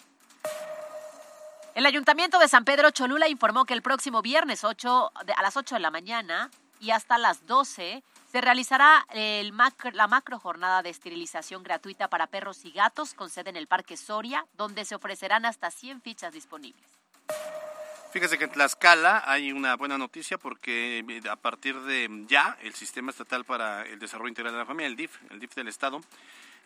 [1.77, 5.75] El Ayuntamiento de San Pedro Cholula informó que el próximo viernes 8, a las 8
[5.75, 12.07] de la mañana y hasta las 12 se realizará la macro jornada de esterilización gratuita
[12.07, 16.01] para perros y gatos con sede en el Parque Soria, donde se ofrecerán hasta 100
[16.01, 16.83] fichas disponibles.
[18.11, 22.73] Fíjese que en Tlaxcala hay una buena noticia porque eh, a partir de ya el
[22.73, 26.01] Sistema Estatal para el Desarrollo Integral de la Familia, el DIF, el DIF del Estado,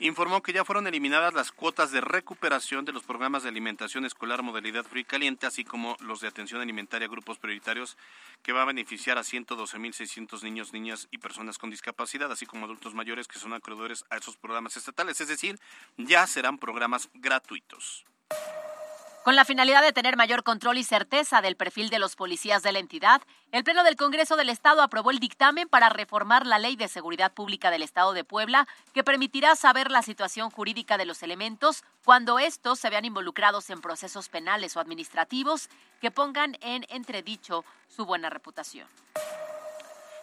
[0.01, 4.41] informó que ya fueron eliminadas las cuotas de recuperación de los programas de alimentación escolar
[4.41, 7.97] modalidad frío y caliente, así como los de atención alimentaria a grupos prioritarios,
[8.41, 12.95] que va a beneficiar a 112.600 niños, niñas y personas con discapacidad, así como adultos
[12.95, 15.21] mayores que son acreedores a esos programas estatales.
[15.21, 15.59] Es decir,
[15.97, 18.05] ya serán programas gratuitos.
[19.23, 22.71] Con la finalidad de tener mayor control y certeza del perfil de los policías de
[22.71, 26.75] la entidad, el Pleno del Congreso del Estado aprobó el dictamen para reformar la Ley
[26.75, 31.21] de Seguridad Pública del Estado de Puebla, que permitirá saber la situación jurídica de los
[31.21, 35.69] elementos cuando estos se vean involucrados en procesos penales o administrativos
[36.01, 37.63] que pongan en entredicho
[37.95, 38.87] su buena reputación.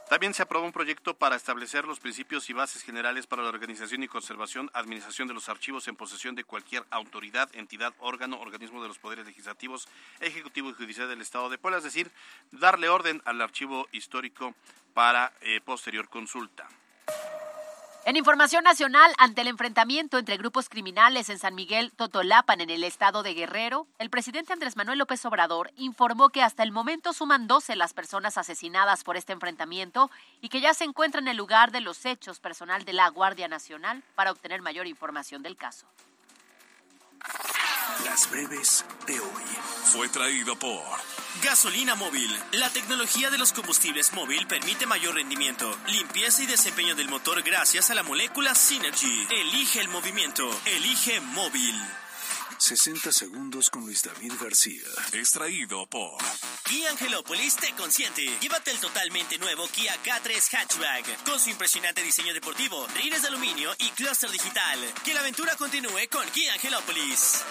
[0.08, 4.02] También se aprobó un proyecto para establecer los principios y bases generales para la organización
[4.02, 8.88] y conservación, administración de los archivos en posesión de cualquier autoridad, entidad, órgano, organismo de
[8.88, 9.86] los poderes legislativos,
[10.20, 12.10] ejecutivo y judicial del Estado de Puebla, es decir,
[12.52, 14.54] darle orden al archivo histórico
[14.94, 16.66] para eh, posterior consulta.
[18.08, 22.82] En información nacional, ante el enfrentamiento entre grupos criminales en San Miguel Totolapan, en el
[22.82, 27.46] estado de Guerrero, el presidente Andrés Manuel López Obrador informó que hasta el momento suman
[27.46, 31.70] 12 las personas asesinadas por este enfrentamiento y que ya se encuentra en el lugar
[31.70, 35.84] de los hechos personal de la Guardia Nacional para obtener mayor información del caso.
[38.06, 39.44] Las breves de hoy.
[39.84, 40.80] Fue traído por
[41.42, 42.36] Gasolina Móvil.
[42.52, 47.90] La tecnología de los combustibles móvil permite mayor rendimiento, limpieza y desempeño del motor gracias
[47.90, 49.26] a la molécula Synergy.
[49.30, 50.48] Elige el movimiento.
[50.66, 51.74] Elige móvil.
[52.58, 54.82] 60 segundos con Luis David García.
[55.12, 56.18] Extraído por
[56.64, 58.36] Kia Angelópolis te consiente.
[58.40, 63.70] Llévate el totalmente nuevo Kia K3 Hatchback con su impresionante diseño deportivo, rines de aluminio
[63.78, 64.78] y clúster digital.
[65.04, 67.44] Que la aventura continúe con Kia Angelópolis.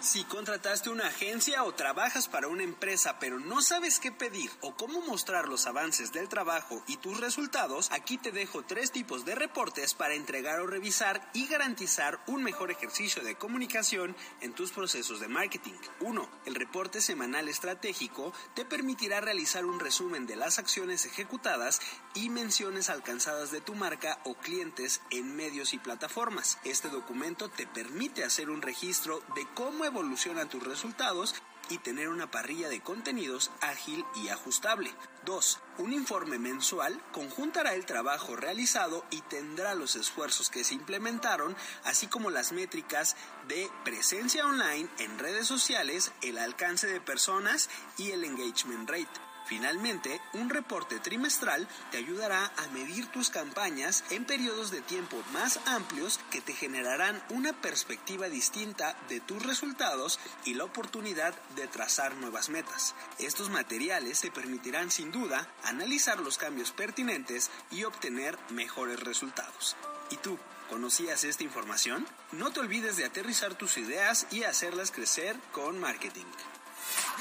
[0.00, 4.76] Si contrataste una agencia o trabajas para una empresa pero no sabes qué pedir o
[4.76, 9.34] cómo mostrar los avances del trabajo y tus resultados, aquí te dejo tres tipos de
[9.34, 15.18] reportes para entregar o revisar y garantizar un mejor ejercicio de comunicación en tus procesos
[15.18, 15.74] de marketing.
[15.98, 16.30] 1.
[16.46, 21.80] El reporte semanal estratégico te permitirá realizar un resumen de las acciones ejecutadas
[22.14, 26.58] y menciones alcanzadas de tu marca o clientes en medios y plataformas.
[26.62, 31.34] Este documento te permite hacer un registro de cómo evolucionan tus resultados
[31.70, 34.90] y tener una parrilla de contenidos ágil y ajustable.
[35.24, 35.60] 2.
[35.78, 42.06] Un informe mensual conjuntará el trabajo realizado y tendrá los esfuerzos que se implementaron, así
[42.06, 43.16] como las métricas
[43.48, 49.08] de presencia online en redes sociales, el alcance de personas y el engagement rate.
[49.48, 55.58] Finalmente, un reporte trimestral te ayudará a medir tus campañas en periodos de tiempo más
[55.64, 62.14] amplios que te generarán una perspectiva distinta de tus resultados y la oportunidad de trazar
[62.16, 62.94] nuevas metas.
[63.18, 69.76] Estos materiales te permitirán sin duda analizar los cambios pertinentes y obtener mejores resultados.
[70.10, 70.38] ¿Y tú?
[70.68, 72.06] ¿Conocías esta información?
[72.32, 76.26] No te olvides de aterrizar tus ideas y hacerlas crecer con marketing.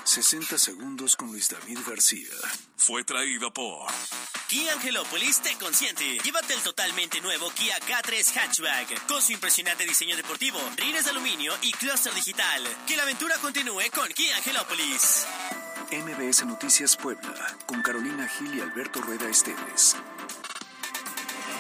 [0.04, 2.30] 60 segundos con Luis David García.
[2.78, 3.88] Fue traído por
[4.48, 6.20] Kia Angelópolis te consiente.
[6.24, 11.54] Llévate el totalmente nuevo Kia K3 Hatchback con su impresionante diseño deportivo, rines de aluminio
[11.62, 12.64] y clúster digital.
[12.88, 15.26] Que la aventura continúe con Kia Angelópolis.
[15.92, 19.98] MBS Noticias Puebla, con Carolina Gil y Alberto Rueda Esteves.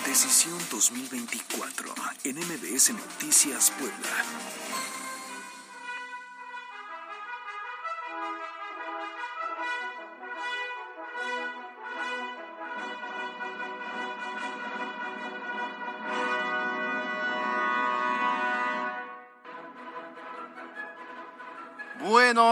[0.05, 1.93] Decisión 2024
[2.23, 4.56] en MBS Noticias Puebla.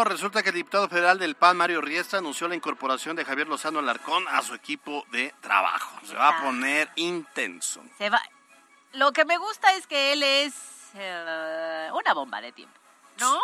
[0.05, 3.47] Bueno, resulta que el diputado federal del PAN, Mario Riestra, anunció la incorporación de Javier
[3.47, 5.99] Lozano Alarcón a su equipo de trabajo.
[6.05, 7.83] Se va a poner intenso.
[7.97, 8.21] Se va.
[8.93, 10.53] Lo que me gusta es que él es
[10.93, 12.79] eh, una bomba de tiempo,
[13.19, 13.35] ¿no?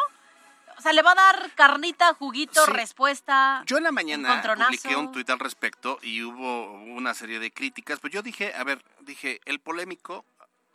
[0.77, 2.71] O sea, le va a dar carnita, juguito, Sí.
[2.73, 3.63] respuesta.
[3.65, 7.99] Yo en la mañana publiqué un tuit al respecto y hubo una serie de críticas.
[7.99, 10.25] Pues yo dije, a ver, dije, el polémico,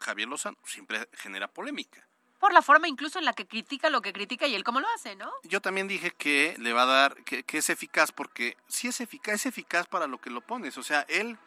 [0.01, 2.05] Javier Lozano, siempre genera polémica.
[2.39, 4.89] Por la forma incluso en la que critica lo que critica y él cómo lo
[4.95, 5.31] hace, ¿no?
[5.45, 9.01] Yo también dije que le va a dar, que, que es eficaz, porque sí es
[9.01, 10.77] eficaz, es eficaz para lo que lo pones.
[10.79, 11.39] O sea, él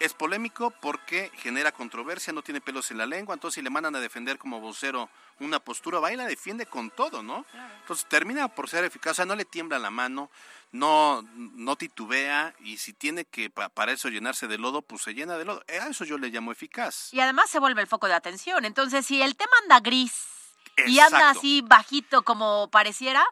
[0.00, 3.94] es polémico porque genera controversia, no tiene pelos en la lengua, entonces si le mandan
[3.96, 5.08] a defender como vocero
[5.40, 7.44] una postura, va y la defiende con todo, ¿no?
[7.80, 10.30] Entonces termina por ser eficaz, o sea, no le tiembla la mano,
[10.72, 15.14] no, no titubea y si tiene que pa- para eso llenarse de lodo, pues se
[15.14, 15.62] llena de lodo.
[15.68, 17.12] A eso yo le llamo eficaz.
[17.14, 18.64] Y además se vuelve el foco de atención.
[18.64, 20.14] Entonces, si el tema anda gris
[20.88, 23.24] y anda así bajito como pareciera,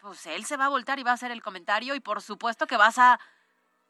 [0.00, 2.66] pues él se va a voltar y va a hacer el comentario y por supuesto
[2.68, 3.18] que vas a...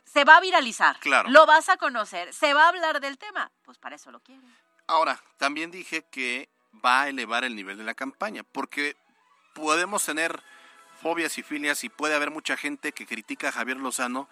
[0.05, 0.99] Se va a viralizar.
[1.01, 1.29] Claro.
[1.31, 2.33] Lo vas a conocer.
[2.33, 3.51] Se va a hablar del tema.
[3.65, 4.43] Pues para eso lo quiere.
[4.87, 6.49] Ahora, también dije que
[6.85, 8.97] va a elevar el nivel de la campaña, porque
[9.55, 10.43] podemos tener
[11.01, 14.29] fobias y filias y puede haber mucha gente que critica a Javier Lozano,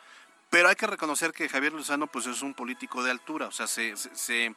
[0.50, 3.66] pero hay que reconocer que Javier Lozano pues es un político de altura, o sea,
[3.66, 4.54] se, se- se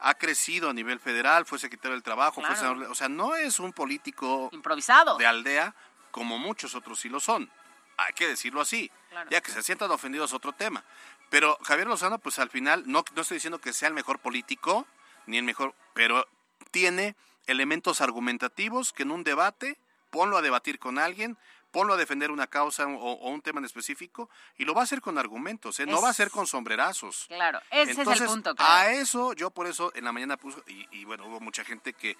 [0.00, 2.56] ha crecido a nivel federal, fue secretario del Trabajo, fue Claro.
[2.56, 5.74] senador, o sea, no es un político improvisado de aldea
[6.10, 7.50] como muchos otros sí lo son.
[7.98, 8.90] Hay que decirlo así.
[9.16, 9.30] Claro.
[9.30, 10.84] Ya que se sientan ofendidos es otro tema.
[11.30, 14.86] Pero Javier Lozano, pues al final, no, no estoy diciendo que sea el mejor político,
[15.24, 16.26] ni el mejor, pero
[16.70, 19.78] tiene elementos argumentativos que en un debate,
[20.10, 21.38] ponlo a debatir con alguien,
[21.70, 24.84] ponlo a defender una causa o, o un tema en específico, y lo va a
[24.84, 25.86] hacer con argumentos, ¿eh?
[25.86, 27.24] no Es- va a ser con sombrerazos.
[27.28, 28.54] Claro, ese es Entonces, el punto.
[28.54, 28.68] creo.
[28.68, 31.94] A eso, yo por eso en la mañana puso, y, y bueno, hubo mucha gente
[31.94, 32.16] que, eh,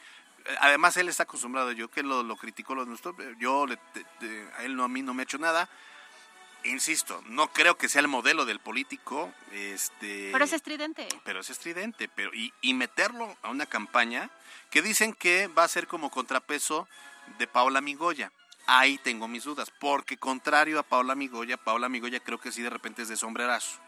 [0.60, 4.48] además él está acostumbrado, yo que lo, lo criticó, lo nuestro, yo, le- te- te-
[4.56, 5.68] a él no, a mí no me ha hecho nada.
[6.66, 11.08] Insisto, no creo que sea el modelo del político, este, Pero es estridente.
[11.24, 14.30] pero es estridente, pero y, y meterlo a una campaña
[14.70, 16.88] que dicen que va a ser como contrapeso
[17.38, 18.32] de Paula Migoya.
[18.66, 22.70] Ahí tengo mis dudas, porque contrario a Paula Migoya, Paula Migoya creo que sí de
[22.70, 23.78] repente es de sombrerazo.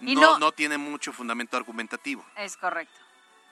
[0.00, 2.24] Y no, no- no tiene mucho fundamento argumentativo.
[2.36, 2.98] Es correcto.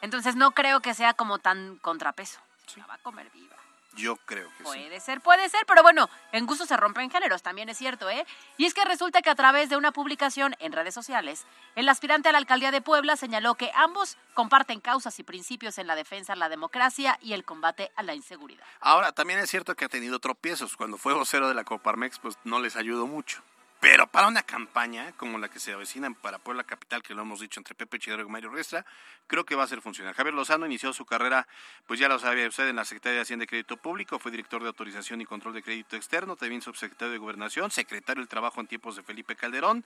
[0.03, 2.41] Entonces no creo que sea como tan contrapeso.
[2.77, 3.57] La va a comer viva.
[3.97, 4.63] Yo creo que sí.
[4.65, 8.25] Puede ser, puede ser, pero bueno, en gusto se rompen géneros, también es cierto, ¿eh?
[8.57, 12.29] Y es que resulta que a través de una publicación en redes sociales, el aspirante
[12.29, 16.35] a la alcaldía de Puebla señaló que ambos comparten causas y principios en la defensa
[16.35, 18.65] de la democracia y el combate a la inseguridad.
[18.81, 20.77] Ahora, también es cierto que ha tenido tropiezos.
[20.77, 23.43] Cuando fue vocero de la Coparmex, pues no les ayudó mucho.
[23.81, 27.41] Pero para una campaña como la que se avecina para Puebla Capital, que lo hemos
[27.41, 28.85] dicho entre Pepe Chidero y Mario Restra,
[29.27, 30.13] creo que va a ser funcional.
[30.13, 31.49] Javier Lozano inició su carrera,
[31.87, 34.61] pues ya lo sabía usted, en la Secretaría de Hacienda y Crédito Público, fue director
[34.61, 38.67] de Autorización y Control de Crédito Externo, también subsecretario de Gobernación, secretario del Trabajo en
[38.67, 39.83] tiempos de Felipe Calderón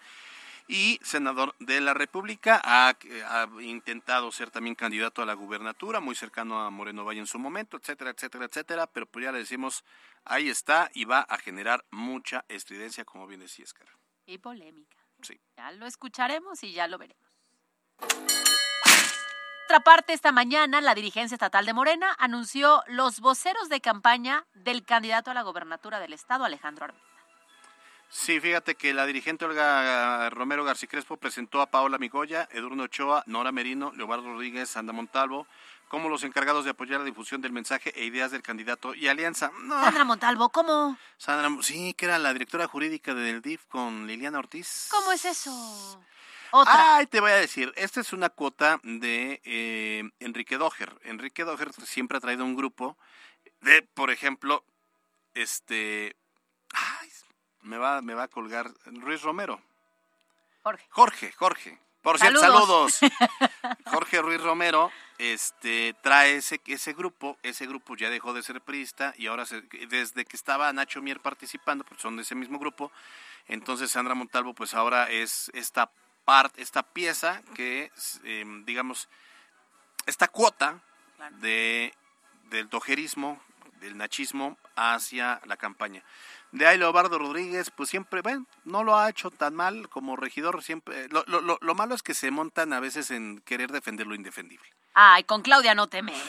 [0.66, 2.60] y senador de la República.
[2.64, 2.96] Ha,
[3.28, 7.38] ha, intentado ser también candidato a la gubernatura, muy cercano a Moreno Valle en su
[7.38, 8.86] momento, etcétera, etcétera, etcétera.
[8.86, 9.84] Pero pues ya le decimos,
[10.24, 13.88] ahí está y va a generar mucha estridencia, como bien decía Escar.
[14.26, 14.96] Y polémica.
[15.22, 15.40] Sí.
[15.56, 17.24] Ya lo escucharemos y ya lo veremos.
[19.66, 24.84] Otra parte, esta mañana la dirigencia estatal de Morena anunció los voceros de campaña del
[24.84, 27.14] candidato a la gobernatura del estado, Alejandro Armenta.
[28.10, 33.24] Sí, fíjate que la dirigente Olga Romero García Crespo presentó a Paola Migoya, Edurno Ochoa,
[33.26, 35.48] Nora Merino, Leobardo Rodríguez, Sandra Montalvo,
[35.94, 39.52] como los encargados de apoyar la difusión del mensaje e ideas del candidato y alianza.
[39.60, 39.80] No.
[39.80, 40.98] Sandra Montalvo, ¿cómo?
[41.18, 44.88] Sandra, sí, que era la directora jurídica del DIF con Liliana Ortiz.
[44.90, 45.52] ¿Cómo es eso?
[46.50, 46.96] Otra.
[46.96, 50.98] Ay, te voy a decir, esta es una cuota de eh, Enrique Doher.
[51.04, 52.98] Enrique Doher siempre ha traído un grupo
[53.60, 54.64] de, por ejemplo,
[55.34, 56.16] este...
[56.72, 57.08] Ay,
[57.62, 59.62] me va, me va a colgar Ruiz Romero.
[60.64, 60.86] Jorge.
[60.90, 61.83] Jorge, Jorge.
[62.04, 62.94] Por cierto, saludos.
[62.94, 63.18] Saludos.
[63.86, 67.38] Jorge Ruiz Romero este, trae ese, ese grupo.
[67.42, 71.18] Ese grupo ya dejó de ser priista y ahora, se, desde que estaba Nacho Mier
[71.20, 72.92] participando, pues son de ese mismo grupo.
[73.48, 75.90] Entonces, Sandra Montalvo, pues ahora es esta
[76.24, 77.90] parte, esta pieza que,
[78.24, 79.08] eh, digamos,
[80.06, 80.80] esta cuota
[81.16, 81.36] Claro.
[81.38, 81.94] de,
[82.50, 83.40] del dojerismo,
[83.84, 86.02] del nachismo hacia la campaña.
[86.52, 90.62] De ahí Leobardo Rodríguez, pues siempre, bueno, no lo ha hecho tan mal como regidor,
[90.62, 94.06] siempre, lo, lo, lo, lo malo es que se montan a veces en querer defender
[94.06, 94.66] lo indefendible.
[94.94, 96.22] Ay, con Claudia no te metas.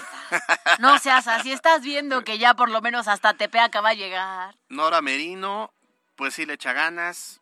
[0.79, 4.55] No seas así, estás viendo que ya por lo menos hasta Tepeaca va a llegar.
[4.69, 5.71] Nora Merino,
[6.15, 7.39] pues sí le echa ganas.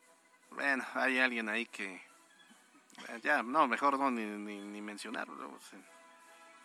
[0.51, 5.34] Bueno, hay alguien ahí que, eh, ya, no, mejor no ni, ni, ni mencionarlo.
[5.36, 5.82] Luego, se-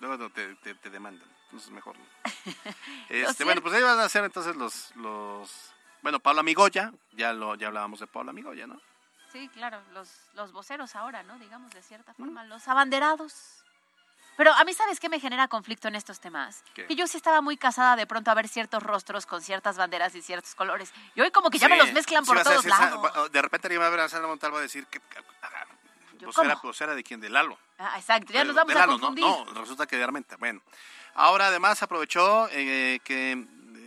[0.00, 2.04] luego te, te, te demandan, entonces mejor no.
[3.08, 5.72] Este, bueno, pues ahí van a ser entonces los, los,
[6.02, 8.80] bueno, Paula Migoya, ya lo, ya hablábamos de Paula Migoya, ¿no?
[9.32, 11.38] Sí, claro, los, los voceros ahora, ¿no?
[11.38, 13.64] Digamos de cierta forma, los abanderados.
[14.38, 16.62] Pero a mí, ¿sabes qué me genera conflicto en estos temas?
[16.72, 16.86] ¿Qué?
[16.86, 20.14] Que yo sí estaba muy casada de pronto a ver ciertos rostros con ciertas banderas
[20.14, 20.92] y ciertos colores.
[21.16, 23.32] Y hoy como que ya me los mezclan sí por a todos lados.
[23.32, 25.00] De repente va a ver a Sandra Montalvo a decir que,
[26.24, 27.58] vocera, vocera de quién, de Lalo.
[27.78, 29.24] Ah, exacto, ya Pero nos vamos de a Lalo, no, confundir.
[29.24, 30.36] No, resulta que de Armenta.
[30.36, 30.62] Bueno,
[31.18, 33.32] ahora además aprovechó eh, que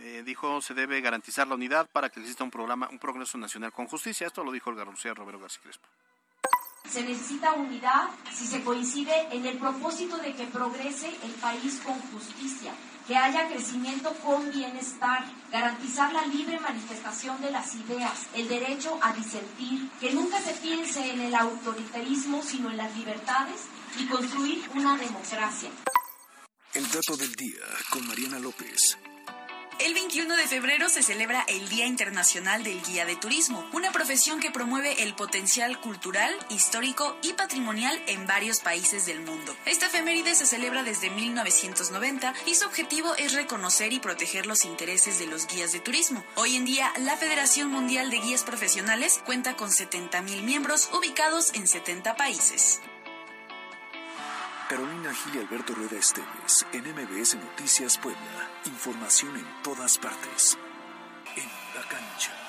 [0.02, 3.72] eh, dijo se debe garantizar la unidad para que exista un programa, un progreso nacional
[3.72, 4.26] con justicia.
[4.26, 5.88] Esto lo dijo el García Roberto García Crespo.
[6.88, 11.98] Se necesita unidad si se coincide en el propósito de que progrese el país con
[12.12, 12.74] justicia,
[13.06, 19.14] que haya crecimiento con bienestar, garantizar la libre manifestación de las ideas, el derecho a
[19.14, 23.68] disentir, que nunca se piense en el autoritarismo, sino en las libertades
[23.98, 25.70] y construir una democracia.
[26.74, 27.60] El dato del día
[27.90, 28.96] con Mariana López.
[29.78, 34.40] El 21 de febrero se celebra el Día Internacional del Guía de Turismo, una profesión
[34.40, 39.54] que promueve el potencial cultural, histórico y patrimonial en varios países del mundo.
[39.66, 45.18] Esta efeméride se celebra desde 1990 y su objetivo es reconocer y proteger los intereses
[45.18, 46.24] de los guías de turismo.
[46.36, 51.68] Hoy en día, la Federación Mundial de Guías Profesionales cuenta con 70.000 miembros ubicados en
[51.68, 52.80] 70 países.
[54.72, 58.48] Carolina Gil y Alberto Rueda Esteves, en MBS Noticias Puebla.
[58.64, 60.56] Información en todas partes.
[61.36, 61.44] En
[61.78, 62.41] la cancha.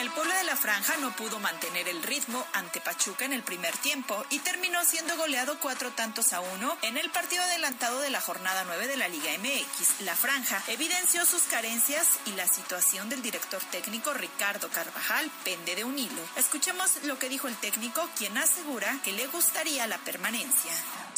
[0.00, 3.76] El pueblo de la Franja no pudo mantener el ritmo ante Pachuca en el primer
[3.76, 8.22] tiempo y terminó siendo goleado cuatro tantos a uno en el partido adelantado de la
[8.22, 10.00] jornada 9 de la Liga MX.
[10.00, 15.84] La Franja evidenció sus carencias y la situación del director técnico Ricardo Carvajal pende de
[15.84, 16.22] un hilo.
[16.36, 20.72] Escuchemos lo que dijo el técnico, quien asegura que le gustaría la permanencia.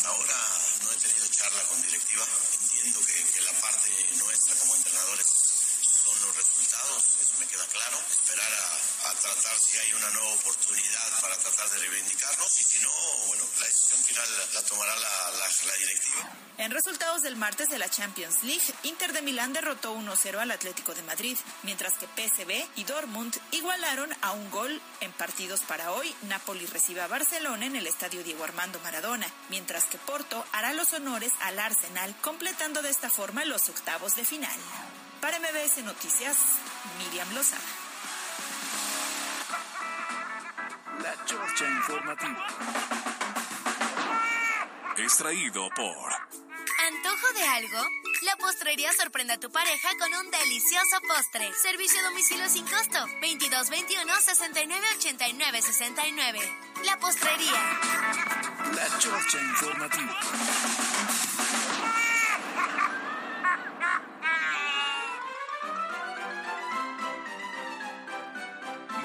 [0.07, 0.35] Ahora
[0.83, 2.25] no he tenido charla con directiva.
[2.61, 5.52] Entiendo que, que la parte nuestra como entrenadores
[6.23, 7.99] buenos resultados, eso me queda claro.
[8.11, 12.91] Esperar a, tratar si hay una nueva oportunidad para tratar de y si no,
[13.27, 16.31] bueno, la decisión final la tomará la directiva.
[16.59, 20.95] En resultados del martes de la Champions League, Inter de Milán derrotó 1-0 al Atlético
[20.95, 26.15] de Madrid, mientras que PSV y Dortmund igualaron a un gol en partidos para hoy.
[26.23, 30.93] Napoli recibe a Barcelona en el estadio Diego Armando Maradona, mientras que Porto hará los
[30.93, 34.59] honores al Arsenal, completando de esta forma los octavos de final.
[35.23, 36.37] Para MBS Noticias,
[36.99, 37.63] Miriam Lozada.
[41.01, 42.47] La Chorcha Informativa.
[44.97, 46.13] Extraído por
[46.89, 47.89] ¿Antojo de algo?
[48.23, 51.53] La postrería sorprende a tu pareja con un delicioso postre.
[51.55, 52.99] Servicio a domicilio sin costo.
[53.21, 56.41] 2221 69 89 69.
[56.85, 57.79] La postrería.
[58.75, 60.19] La Chorcha Informativa.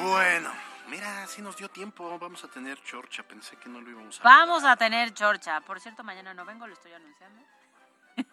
[0.10, 0.49] Bueno,
[0.88, 2.18] mira, sí nos dio tiempo.
[2.18, 3.24] Vamos a tener chorcha.
[3.24, 5.60] Pensé que no lo íbamos a Vamos a tener chorcha.
[5.62, 7.41] Por cierto, mañana no vengo, lo estoy anunciando.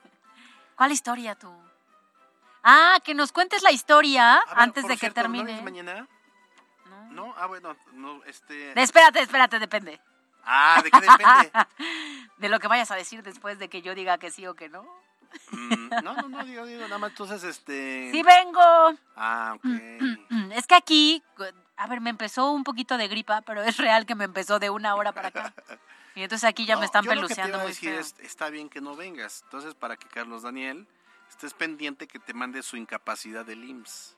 [0.76, 1.52] ¿Cuál historia tú?
[2.62, 5.44] Ah, que nos cuentes la historia ver, antes de que cierto, ¿no termine.
[5.44, 6.08] vienes mañana?
[7.10, 7.34] No.
[7.36, 8.80] Ah, bueno, no, este...
[8.80, 10.00] Espérate, espérate, depende.
[10.44, 11.52] Ah, ¿de qué depende?
[12.38, 14.68] de lo que vayas a decir después de que yo diga que sí o que
[14.68, 14.82] no.
[15.50, 18.10] Mm, no, no, no, digo, digo, nada más, entonces, este...
[18.12, 18.94] Sí vengo.
[19.16, 19.64] Ah, ok.
[20.54, 21.22] Es que aquí,
[21.76, 24.70] a ver, me empezó un poquito de gripa, pero es real que me empezó de
[24.70, 25.52] una hora para acá.
[26.14, 27.72] Y entonces aquí ya No, me están yo lo que te peluceando iba a muy
[27.72, 28.00] decir feo.
[28.00, 29.42] es, está bien que no vengas.
[29.44, 30.86] Entonces, para que Carlos Daniel
[31.28, 34.16] estés pendiente que te mande su incapacidad del IMSS.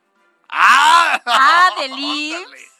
[0.50, 1.20] ¡Ah!
[1.24, 2.72] Ah, del IMSS.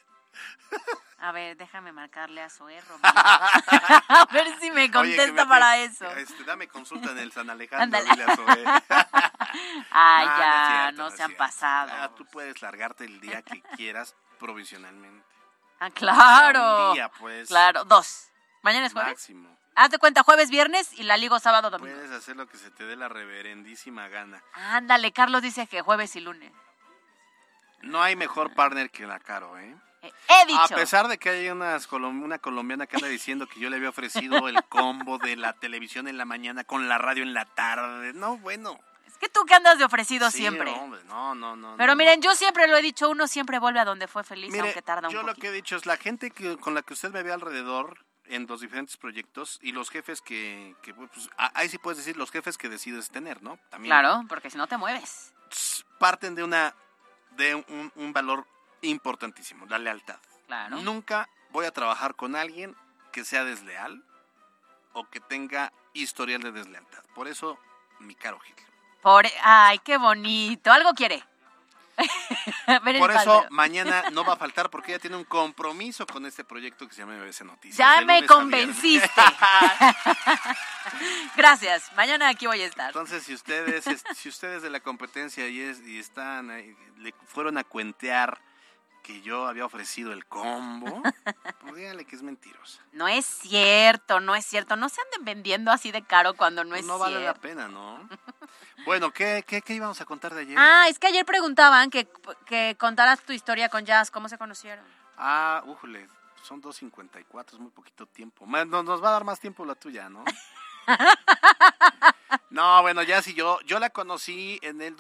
[1.19, 3.11] A ver, déjame marcarle a Zoé Romero.
[3.15, 6.05] a ver si me Oye, contesta me- para eso.
[6.11, 7.99] Este, dame consulta en el San Alejandro.
[8.05, 8.65] Dile a Zoé.
[9.91, 11.91] Ay, No, no es ya, cierto, no, se han pasado.
[11.95, 15.25] Ah, tú puedes largarte el día que quieras provisionalmente.
[15.81, 16.89] Ah, claro.
[16.89, 17.49] Un día, pues.
[17.49, 18.29] Claro, dos.
[18.63, 19.11] Mañana es jueves.
[19.13, 19.57] Máximo.
[19.75, 21.93] Haz de cuenta jueves, viernes y la ligo sábado, domingo.
[21.95, 24.43] Puedes hacer lo que se te dé la reverendísima gana.
[24.55, 26.51] Ándale, Carlos dice que jueves y lunes.
[27.83, 29.77] No hay mejor partner que la Caro, ¿eh?
[30.03, 30.61] He dicho.
[30.63, 33.77] A pesar de que hay unas colom- una colombiana que anda diciendo que yo le
[33.77, 37.45] había ofrecido el combo de la televisión en la mañana con la radio en la
[37.45, 38.13] tarde.
[38.15, 38.79] No, bueno.
[39.21, 40.71] Que tú que andas de ofrecido Sí, siempre.
[40.73, 41.77] hombre, no, no, no.
[41.77, 41.97] Pero no.
[41.97, 44.83] miren, yo siempre lo he dicho, uno siempre vuelve a donde fue feliz, Mire, aunque
[44.83, 45.33] tarda un yo poco.
[45.33, 48.05] lo que he dicho es la gente que, con la que usted me ve alrededor
[48.27, 52.17] en los diferentes proyectos y los jefes que, que, pues, a- ahí sí puedes decir
[52.17, 53.59] los jefes que decides tener, ¿no?
[53.71, 55.33] También Claro, porque si no te mueves.
[55.99, 56.75] parten de una
[57.31, 58.47] de un, un valor
[58.83, 60.19] importantísimo, la lealtad.
[60.47, 60.77] Claro.
[60.79, 62.75] Nunca voy a trabajar con alguien
[63.13, 64.03] que sea desleal
[64.93, 67.03] o que tenga historial de deslealtad.
[67.15, 67.59] Por eso,
[68.01, 68.55] mi caro Gil.
[69.07, 69.25] Por...
[69.45, 70.73] Ay, qué bonito.
[70.73, 71.23] Algo quiere.
[72.99, 76.89] Por eso mañana no va a faltar porque ella tiene un compromiso con este proyecto
[76.89, 77.79] que se llama MBC Noticias.
[77.79, 79.09] Ya me convenciste.
[81.37, 81.93] Gracias.
[81.95, 82.89] Mañana aquí voy a estar.
[82.89, 87.15] Entonces, si ustedes, es- si ustedes de la competencia y, es, y están, ahí, le
[87.27, 88.41] fueron a cuentear
[89.07, 91.01] que yo había ofrecido el combo,
[91.61, 92.81] pues díganle que es mentiroso.
[92.91, 94.75] No es cierto, no es cierto.
[94.75, 97.41] No se anden vendiendo así de caro cuando no es no vale la cierto.
[97.41, 98.09] pena, ¿no?
[98.85, 100.57] Bueno, ¿qué, qué, qué íbamos a contar de ayer?
[100.59, 102.09] Ah, es que ayer preguntaban que,
[102.45, 104.85] que contaras tu historia con Jazz, ¿cómo se conocieron?
[105.17, 106.09] Ah, újule,
[106.43, 108.47] son 2.54, es muy poquito tiempo.
[108.47, 110.25] Nos, nos va a dar más tiempo la tuya, ¿no?
[112.51, 114.95] no, bueno, ya sí, yo, yo la conocí en el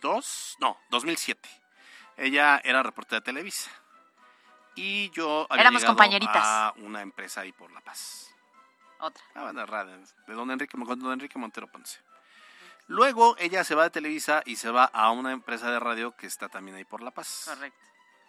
[0.00, 1.48] 2002, no, 2007.
[2.16, 3.70] Ella era reportera de Televisa.
[4.74, 6.42] Y yo había Éramos llegado compañeritas.
[6.44, 8.32] a una empresa ahí por La Paz.
[9.00, 9.22] Otra.
[9.34, 9.96] Ah, bueno, radio,
[10.26, 11.98] de don Enrique, don Enrique Montero Ponce.
[12.86, 16.26] Luego ella se va de Televisa y se va a una empresa de radio que
[16.26, 17.44] está también ahí por La Paz.
[17.46, 17.78] Correcto.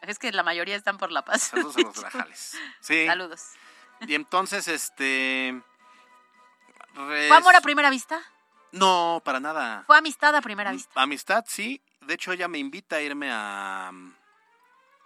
[0.02, 1.44] Es que la mayoría están por La Paz.
[1.44, 2.58] Saludos a los grajales.
[2.80, 3.06] Sí.
[3.06, 3.42] Saludos.
[4.02, 5.62] Y entonces, este...
[6.96, 8.20] res- ¿Fue amor a primera vista?
[8.72, 9.84] No, para nada.
[9.88, 11.02] ¿Fue amistad a primera vista?
[11.02, 11.82] Amistad, sí.
[12.02, 13.92] De hecho, ella me invita a irme a...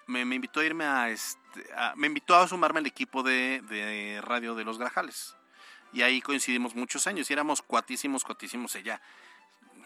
[0.07, 3.61] Me, me invitó a irme a, este, a- Me invitó a sumarme al equipo de,
[3.63, 5.35] de radio de Los Grajales.
[5.93, 9.01] Y ahí coincidimos muchos años y éramos cuatísimos, cuatísimos ella.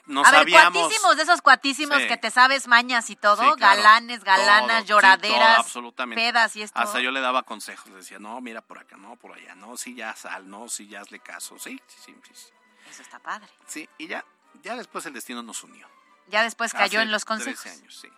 [0.08, 0.74] Nos a ver, sabíamos...
[0.80, 2.08] cuatísimos, de esos cuatísimos Sí.
[2.08, 3.82] que te sabes mañas y todo, Sí, claro.
[3.82, 6.22] galanes, galanas, Todo, sí, lloraderas, todo, absolutamente.
[6.22, 6.80] pedas y esto.
[6.80, 9.94] Hasta yo le daba consejos, decía, no, mira por acá, no, por allá, no, sí,
[9.94, 12.48] ya sal, no, sí, ya hazle caso, sí, sí, sí, sí, sí.
[12.90, 13.48] Eso está padre.
[13.68, 14.26] Sí, y ya,
[14.64, 15.88] ya después el destino nos unió.
[16.28, 17.62] Ya después cayó Hace en los consejos.
[17.62, 18.10] 13 años, sí.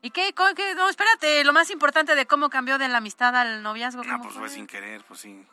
[0.00, 0.74] ¿Y qué, qué?
[0.74, 4.02] No, espérate, lo más importante de cómo cambió de la amistad al noviazgo.
[4.02, 4.42] Ah, ¿cómo pues fue?
[4.42, 5.44] fue sin querer, pues sí.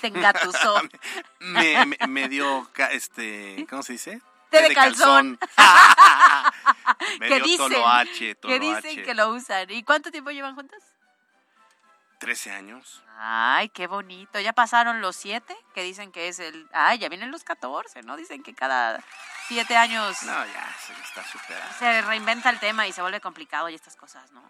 [0.00, 0.80] Te engatusó.
[1.40, 4.20] me, me, me dio, este, ¿cómo se dice?
[4.52, 5.38] té de calzón.
[7.18, 8.88] Me que dio dicen, toloache, que toloache.
[8.88, 9.70] dicen que lo usan.
[9.70, 10.82] ¿Y cuánto tiempo llevan juntos?
[12.22, 13.02] 13 años.
[13.18, 14.38] Ay, qué bonito.
[14.38, 16.68] Ya pasaron los siete, que dicen que es el...
[16.72, 18.16] Ay, ya vienen los 14, ¿no?
[18.16, 19.02] Dicen que cada
[19.48, 21.74] siete años No, ya, se está superando.
[21.80, 24.40] se reinventa el tema y se vuelve complicado y estas cosas, ¿no?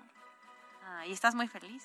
[0.85, 1.83] Ah, y estás muy feliz.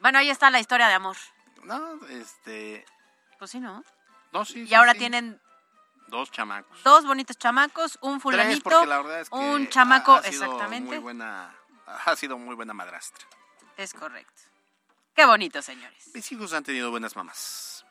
[0.00, 1.16] bueno, ahí está la historia de amor.
[1.64, 2.84] No, este...
[3.38, 3.84] Pues sí, ¿no?
[4.32, 4.98] No, sí, Y sí, ahora sí.
[4.98, 5.40] tienen
[6.08, 6.82] Dos chamacos.
[6.84, 10.88] dos bonitos chamacos, un fulanito, porque la verdad es que un chamaco, ha sido exactamente.
[10.88, 11.54] Muy buena,
[11.86, 13.26] ha sido muy buena madrastra.
[13.76, 14.42] Es correcto.
[15.14, 16.10] Qué bonito, señores.
[16.14, 17.84] Mis hijos han tenido buenas mamás.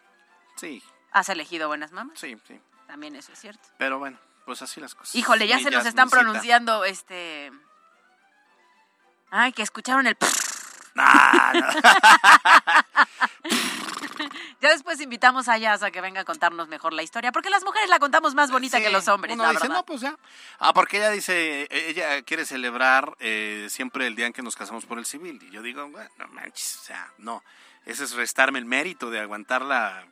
[0.55, 2.19] Sí, Has elegido buenas mamás.
[2.19, 2.59] sí, sí.
[2.87, 3.67] También eso es cierto.
[3.77, 5.15] Pero bueno, pues así las cosas.
[5.15, 7.51] Híjole, ya se nos están pronunciando este.
[9.31, 10.17] Ay, que escucharon el.
[10.93, 11.03] No.
[14.61, 17.63] ya después invitamos a Yas a que venga a contarnos mejor la historia, porque las
[17.63, 19.75] mujeres la contamos más bonita que los hombres, uno la dice, verdad.
[19.75, 20.17] no, pues ya.
[20.59, 24.85] Ah, porque ella dice, ella quiere celebrar eh, siempre el día en que nos casamos
[24.85, 25.41] por el civil.
[25.43, 27.43] Y yo digo, bueno, no manches, o sea, no.
[27.85, 30.07] Ese es restarme el mérito de aguantarla.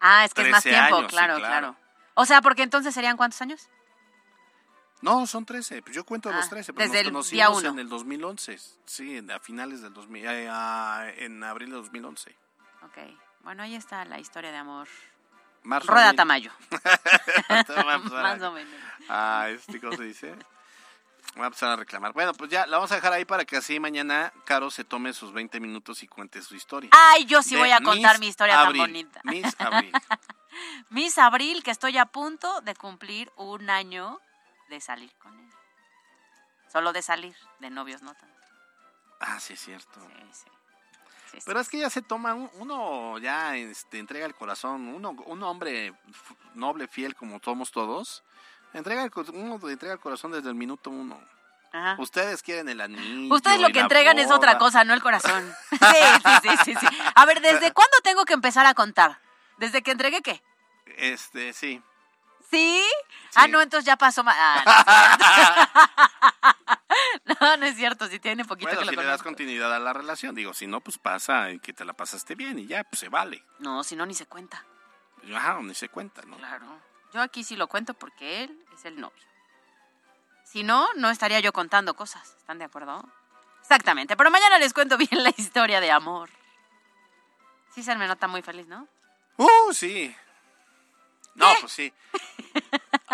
[0.00, 1.76] Ah, es que es más 13 tiempo, años, sí, claro, claro.
[2.14, 3.68] O sea, porque entonces serían cuántos años?
[5.00, 5.82] No, son 13.
[5.82, 6.72] Pues yo cuento Ah, los 13.
[6.72, 7.68] Pero desde nos el conocimos día uno.
[7.70, 8.58] en el 2011.
[8.84, 12.36] Sí, a finales del 2000, eh, ah, en abril de 2011.
[12.82, 12.98] Ok.
[13.42, 14.88] Bueno, ahí está la historia de amor.
[15.64, 16.14] Rueda.
[16.14, 16.52] Tamayo.
[17.48, 18.74] Más o menos.
[19.08, 20.34] Ah, este, ¿cómo se dice?
[21.34, 22.12] Voy a empezar a reclamar.
[22.12, 25.12] Bueno, pues ya la vamos a dejar ahí para que así mañana Caro se tome
[25.12, 26.90] sus 20 minutos y cuente su historia.
[26.92, 28.82] Ay, yo sí De voy a contar Miss mi historia Abril.
[28.82, 29.20] tan bonita.
[29.24, 29.92] Miss Abril.
[30.90, 34.20] Miss Abril, que estoy a punto de cumplir un año
[34.68, 35.50] de salir con él.
[36.72, 38.34] Solo de salir, de novios no tanto.
[39.20, 40.00] Ah, sí, es cierto.
[40.00, 40.50] Sí, sí.
[41.30, 41.38] Sí.
[41.44, 45.42] Pero es que ya se toma, un- uno ya este, entrega el corazón, uno, un
[45.42, 45.94] hombre
[46.54, 48.22] noble, fiel como somos todos,
[48.72, 51.20] entrega el, uno entrega el corazón desde el minuto uno.
[51.72, 51.96] Ajá.
[52.00, 53.34] Ustedes quieren el anillo.
[53.34, 55.54] Ustedes lo que entregan es otra cosa, no el corazón.
[55.70, 55.78] Sí,
[56.24, 56.86] sí, sí, sí, sí.
[57.14, 59.20] A ver, ¿desde cuándo tengo que empezar a contar?
[59.58, 60.42] ¿Desde que entregué qué?
[60.96, 61.82] Este, sí.
[62.50, 62.82] ¿Sí?
[63.34, 64.34] Ah, no, entonces ya pasó más.
[64.38, 65.14] Ah,
[66.42, 66.54] no.
[67.40, 69.78] no, no es cierto, si tiene poquito Bueno, que lo si le das continuidad a
[69.78, 72.84] la relación, digo, si no, pues pasa y que te la pasaste bien y ya,
[72.84, 73.44] pues se vale.
[73.58, 74.64] No, si no, ni se cuenta.
[75.34, 76.36] Ajá, ni se cuenta, ¿no?
[76.36, 76.66] Claro.
[77.12, 79.24] Yo aquí sí lo cuento porque él es el novio.
[80.44, 82.34] Si no, no estaría yo contando cosas.
[82.38, 83.06] ¿Están de acuerdo?
[83.60, 84.16] Exactamente.
[84.16, 86.30] Pero mañana les cuento bien la historia de amor.
[87.74, 88.88] Sí, se me nota muy feliz, ¿no?
[89.36, 90.14] Uh, sí.
[91.34, 91.92] No, pues sí.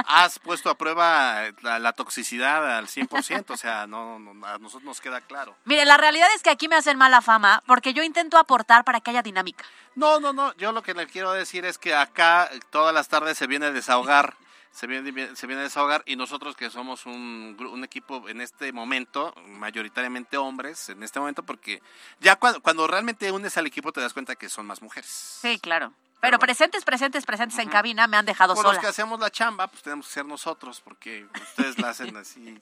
[0.07, 4.85] Has puesto a prueba la, la toxicidad al 100%, o sea, no, no, a nosotros
[4.85, 5.57] nos queda claro.
[5.65, 9.01] Mire, la realidad es que aquí me hacen mala fama porque yo intento aportar para
[9.01, 9.65] que haya dinámica.
[9.95, 13.09] No, no, no, yo lo que le quiero decir es que acá eh, todas las
[13.09, 14.37] tardes se viene a desahogar,
[14.73, 18.73] se viene, se viene a desahogar y nosotros que somos un, un equipo en este
[18.73, 21.81] momento, mayoritariamente hombres en este momento, porque
[22.21, 25.39] ya cuando, cuando realmente unes al equipo te das cuenta que son más mujeres.
[25.41, 25.93] Sí, claro.
[26.25, 28.81] Pero presentes, presentes, presentes en cabina me han dejado Por los sola.
[28.81, 32.59] que hacemos la chamba, pues tenemos que ser nosotros, porque ustedes la hacen así,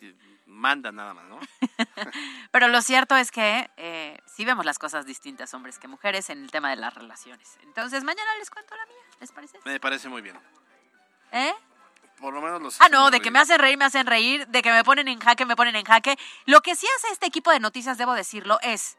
[0.47, 1.39] mandan nada más, ¿no?
[2.51, 6.43] Pero lo cierto es que eh, sí vemos las cosas distintas hombres que mujeres en
[6.43, 7.57] el tema de las relaciones.
[7.63, 9.59] Entonces mañana les cuento la mía, ¿les parece?
[9.65, 10.37] Me parece muy bien.
[11.31, 11.55] ¿Eh?
[12.21, 12.81] Por lo menos los...
[12.81, 15.21] Ah, no, de que me hacen reír, me hacen reír, de que me ponen en
[15.21, 16.19] jaque, me ponen en jaque.
[16.47, 18.97] Lo que sí hace este equipo de noticias, debo decirlo, es,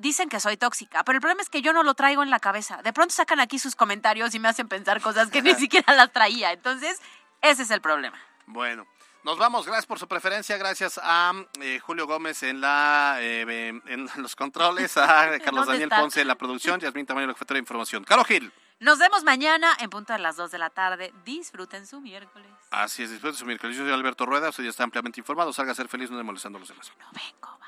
[0.00, 2.40] dicen que soy tóxica, pero el problema es que yo no lo traigo en la
[2.40, 2.82] cabeza.
[2.82, 6.12] De pronto sacan aquí sus comentarios y me hacen pensar cosas que ni siquiera las
[6.12, 6.52] traía.
[6.52, 7.00] Entonces,
[7.42, 8.18] ese es el problema.
[8.46, 8.86] Bueno,
[9.22, 9.66] nos vamos.
[9.66, 10.56] Gracias por su preferencia.
[10.56, 15.88] Gracias a eh, Julio Gómez en la eh, en los controles, a Carlos ¿Dónde Daniel
[15.92, 16.00] está?
[16.00, 18.04] Ponce en la producción, Yasmín Tamayo, la jefatura de información.
[18.04, 18.52] Caro Gil.
[18.80, 21.12] Nos vemos mañana en punto de las 2 de la tarde.
[21.22, 22.50] Disfruten su miércoles.
[22.70, 23.76] Así es, de su miércoles.
[23.76, 25.52] Yo soy Alberto Rueda, usted ya está ampliamente informado.
[25.52, 26.90] Salga a ser feliz, no molestando a los demás.
[26.98, 27.58] No vengo,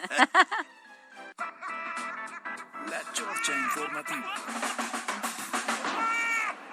[2.88, 4.34] La Chorcha Informativa.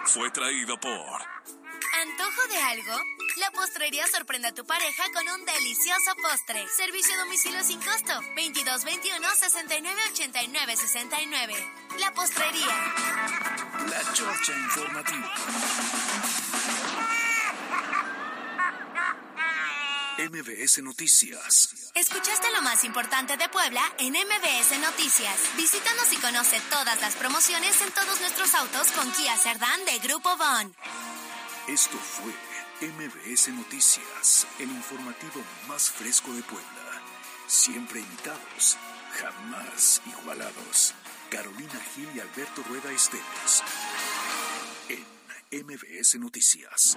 [0.05, 0.91] Fue traído por
[2.01, 3.01] ¿Antojo de algo?
[3.37, 6.67] La postrería sorprende a tu pareja con un delicioso postre.
[6.75, 8.13] Servicio a domicilio sin costo.
[8.35, 11.53] 2221 69 89 69.
[11.99, 12.93] La postrería.
[13.89, 16.06] La Chorcha Informativa.
[20.17, 21.91] MBS Noticias.
[21.93, 25.39] Escuchaste lo más importante de Puebla en MBS Noticias.
[25.55, 30.35] Visítanos y conoce todas las promociones en todos nuestros autos con Kia Cerdán de Grupo
[30.35, 30.75] Bon.
[31.67, 32.33] Esto fue
[32.81, 37.01] MBS Noticias, el informativo más fresco de Puebla.
[37.45, 38.75] Siempre imitados,
[39.21, 40.95] jamás igualados.
[41.29, 43.63] Carolina Gil y Alberto Rueda Esteves.
[44.89, 46.95] En MBS Noticias.